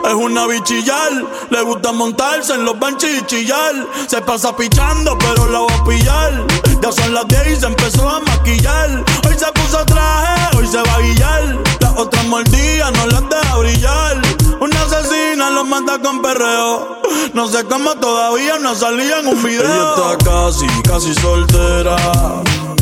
Es 0.05 0.15
una 0.15 0.47
bichillar, 0.47 1.13
le 1.51 1.63
gusta 1.63 1.93
montarse 1.93 2.55
en 2.55 2.65
los 2.65 2.79
benches 2.79 3.21
y 3.21 3.27
chillar. 3.27 3.75
Se 4.07 4.21
pasa 4.23 4.57
pichando, 4.57 5.17
pero 5.19 5.47
la 5.47 5.61
voy 5.61 5.73
a 5.73 5.85
pillar. 5.85 6.47
Ya 6.81 6.91
son 6.91 7.13
las 7.13 7.29
10 7.29 7.47
y 7.47 7.61
se 7.61 7.67
empezó 7.67 8.09
a 8.09 8.21
maquillar. 8.21 9.05
Hoy 9.27 9.35
se 9.39 9.47
puso 9.53 9.85
traje, 9.85 10.57
hoy 10.57 10.67
se 10.67 10.79
va 10.79 10.95
a 10.95 11.01
guillar. 11.01 11.59
Las 11.81 11.97
otras 11.97 12.25
mordidas 12.27 12.93
no 12.93 13.07
las 13.07 13.29
deja 13.29 13.57
brillar. 13.59 14.23
Una 14.61 14.83
asesina 14.83 15.51
los 15.51 15.67
manda 15.67 15.99
con 16.01 16.23
perreo. 16.23 17.01
No 17.35 17.47
sé 17.47 17.65
cómo 17.65 17.95
todavía 17.97 18.59
no 18.59 18.75
salía 18.75 19.21
en 19.21 19.29
un 19.29 19.43
video. 19.43 19.63
Ella 19.63 20.15
está 20.17 20.25
casi, 20.25 20.67
casi 20.83 21.15
soltera. 21.15 21.97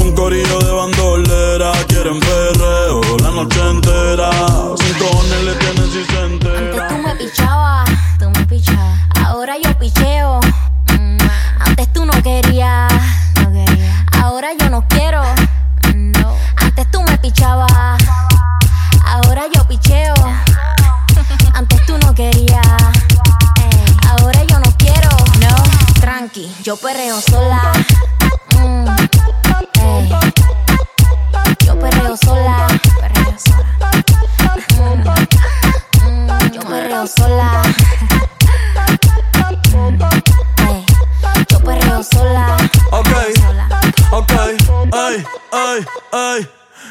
Un 0.00 0.14
corillo 0.14 0.58
de 0.60 0.70
bandolera. 0.70 1.72
Quieren 1.88 2.20
perreo 2.20 3.00
la 3.22 3.30
noche 3.30 3.60
entera. 3.60 4.30
Sin 4.76 4.94
cojones 4.94 5.42
le 5.44 5.54
si 5.90 6.04
se 6.04 6.20
entera. 6.24 6.58
Antes 6.58 6.88
tú 6.88 6.98
me 7.02 7.14
pichabas, 7.16 7.90
tú 8.18 8.30
me 8.30 8.46
pichabas. 8.46 8.98
Ahora 9.24 9.54
yo 9.62 9.78
picheo. 9.78 10.40
Mm, 10.92 11.18
Antes 11.60 11.92
tú 11.92 12.04
no 12.04 12.12
querías, 12.22 12.92
no 13.40 13.52
quería. 13.52 14.06
Ahora 14.22 14.48
yo 14.58 14.70
no 14.70 14.84
quiero. 14.88 15.22
No. 15.94 16.36
Antes 16.56 16.90
tú 16.90 17.02
me 17.02 17.16
pichabas. 17.18 18.02
Ahora 19.06 19.44
yo 19.54 19.66
picheo. 19.68 20.14
Antes 21.54 21.84
tú 21.86 21.98
no 21.98 22.14
querías. 22.14 22.66
Ey, 23.60 23.96
Ahora 24.08 24.42
yo 24.44 24.58
no 24.58 24.70
quiero. 24.76 25.08
No. 25.40 26.00
Tranqui, 26.00 26.52
yo 26.62 26.76
perreo 26.76 27.20
sola. 27.20 27.72
Mm. 28.56 28.86
Yo 31.64 31.78
perreo 31.78 32.16
sola. 32.16 32.66
Perreo 33.00 33.34
sola. 33.38 33.64
Mm, 34.78 35.02
yo 36.52 36.60
perreo 36.62 37.06
sola. 37.06 37.62
Ey, 40.68 40.84
Yo 41.48 41.58
perreo 41.60 42.02
sola. 42.02 42.56
Ok, 42.90 43.08
ok, 44.12 44.32
ay, 44.92 45.24
ay, 45.52 45.86
ay. 46.12 46.48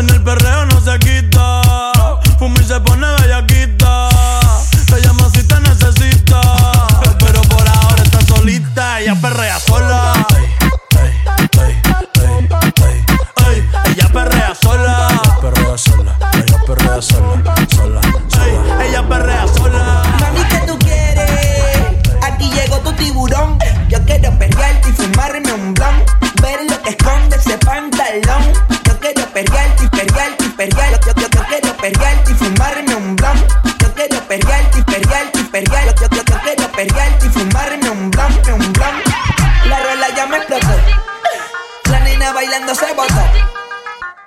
En 0.00 0.08
el 0.08 0.22
perreo 0.22 0.64
no 0.64 0.80
se 0.80 0.98
quita. 0.98 1.60
Fuma 2.38 2.58
y 2.58 2.64
se 2.64 2.80
pone 2.80 3.19
bailando 42.50 42.74
se 42.74 42.92
botó. 42.94 43.14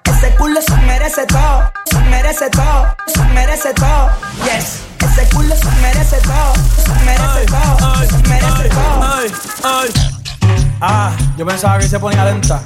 Ese 0.06 0.36
culo 0.36 0.62
se 0.62 0.76
merece 0.78 1.26
todo, 1.26 1.72
se 1.86 2.00
merece 2.00 2.50
todo, 2.50 2.96
se 3.08 3.24
merece 3.34 3.74
todo. 3.74 4.10
Yes, 4.46 4.82
ese 5.00 5.30
culo 5.36 5.56
se 5.56 5.72
merece 5.82 6.18
todo, 6.22 6.54
se 6.78 6.94
merece 7.06 7.46
todo, 7.46 7.96
se 7.98 8.18
merece 8.30 8.70
todo. 8.70 9.04
Ah, 10.80 11.12
yo 11.38 11.46
pensaba 11.46 11.80
que 11.80 11.88
se 11.88 12.00
ponía 12.00 12.24
lenta. 12.26 12.62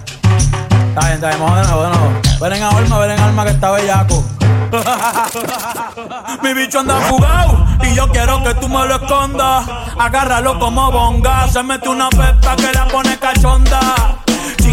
Está 0.89 1.01
bien, 1.07 1.13
está 1.13 1.29
bien, 1.29 1.39
vamos 1.39 1.57
de 1.57 1.67
nuevo, 1.67 1.84
de 1.84 1.89
nuevo. 1.89 2.21
Ven 2.39 2.53
en 2.53 2.63
alma, 2.63 2.99
ven 2.99 3.11
en 3.11 3.19
alma 3.19 3.43
que 3.45 3.51
está 3.51 3.71
bellaco. 3.71 4.25
Mi 6.43 6.53
bicho 6.53 6.79
anda 6.79 6.99
jugado 7.09 7.65
y 7.81 7.95
yo 7.95 8.09
quiero 8.09 8.43
que 8.43 8.53
tú 8.55 8.69
me 8.69 8.85
lo 8.85 8.95
escondas. 8.95 9.65
Agárralo 9.97 10.59
como 10.59 10.91
bonga. 10.91 11.47
Se 11.47 11.63
mete 11.63 11.89
una 11.89 12.09
pepa 12.09 12.55
que 12.55 12.71
la 12.73 12.88
pone 12.88 13.17
cachonda. 13.17 14.17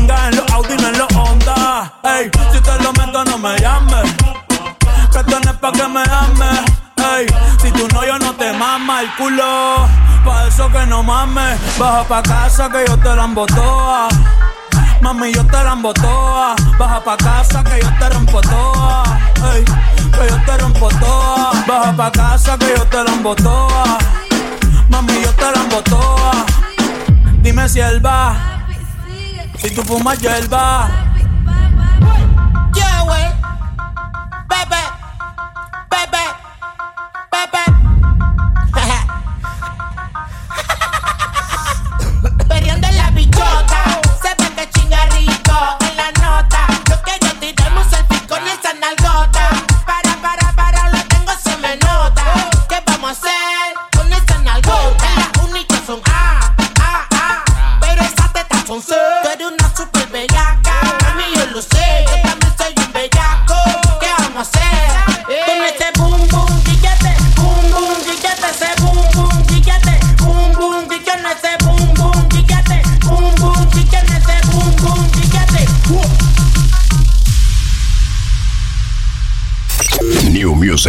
En 0.07 0.37
los 0.37 0.51
Audi, 0.53 0.77
no 0.77 0.89
en 0.89 0.99
los 0.99 1.09
Honda. 1.17 1.93
Ey, 2.03 2.31
si 2.53 2.61
te 2.61 2.83
lo 2.83 2.93
meto, 2.93 3.25
no 3.25 3.39
me 3.39 3.59
llames. 3.59 4.13
Que 5.11 5.19
esto 5.19 5.41
no 5.41 5.51
es 5.51 5.57
pa' 5.57 5.73
que 5.73 5.89
me 5.89 6.03
ames. 6.03 6.61
Ey, 6.97 7.27
si 7.63 7.71
tú 7.71 7.89
no, 7.89 8.05
yo 8.05 8.19
no 8.19 8.35
te 8.35 8.53
mama 8.53 9.01
el 9.01 9.15
culo. 9.15 9.89
Pa' 10.23 10.47
eso 10.47 10.69
que 10.71 10.85
no 10.87 11.03
mames. 11.03 11.59
Baja 11.79 12.05
pa' 12.05 12.23
casa 12.23 12.69
que 12.69 12.85
yo 12.87 12.99
te 12.99 13.17
la 13.17 13.25
embotoa. 13.25 14.09
Mami, 15.01 15.33
yo 15.33 15.47
te 15.47 15.65
la 15.65 15.73
embotoa. 15.73 16.55
Baja 16.79 17.01
pa' 17.03 17.17
casa 17.17 17.65
que 17.65 17.81
yo 17.81 17.89
te 17.99 18.09
rompo 18.11 18.43
toa. 18.43 19.05
Ey, 19.55 19.65
que 19.65 20.29
yo 20.29 20.39
te 20.45 20.59
rompo 20.59 20.89
toa. 21.01 21.53
Baja 21.67 21.97
pa' 21.97 22.13
casa 22.13 22.59
que 22.59 22.75
yo 22.77 22.85
te 22.89 23.03
la 23.03 23.11
embotoa. 23.11 23.99
Mami, 24.91 25.23
yo 25.23 25.33
te 25.33 25.51
la 25.51 25.63
embotoa. 25.63 26.45
Dime 27.41 27.69
si 27.71 27.81
él 27.81 28.05
va. 28.05 28.54
Si 29.65 29.70
tú 29.70 29.82
fumas 29.82 30.19
hierba. 30.19 30.91
Yeah, 32.74 33.03
wey. 33.09 33.32
Bebe, 34.47 34.82
bebe, 35.89 36.24
bebe. 37.32 37.74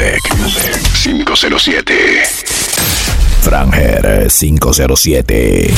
Music 0.06 0.22
507. 0.94 2.22
Franger 3.41 4.30
507. 4.30 5.73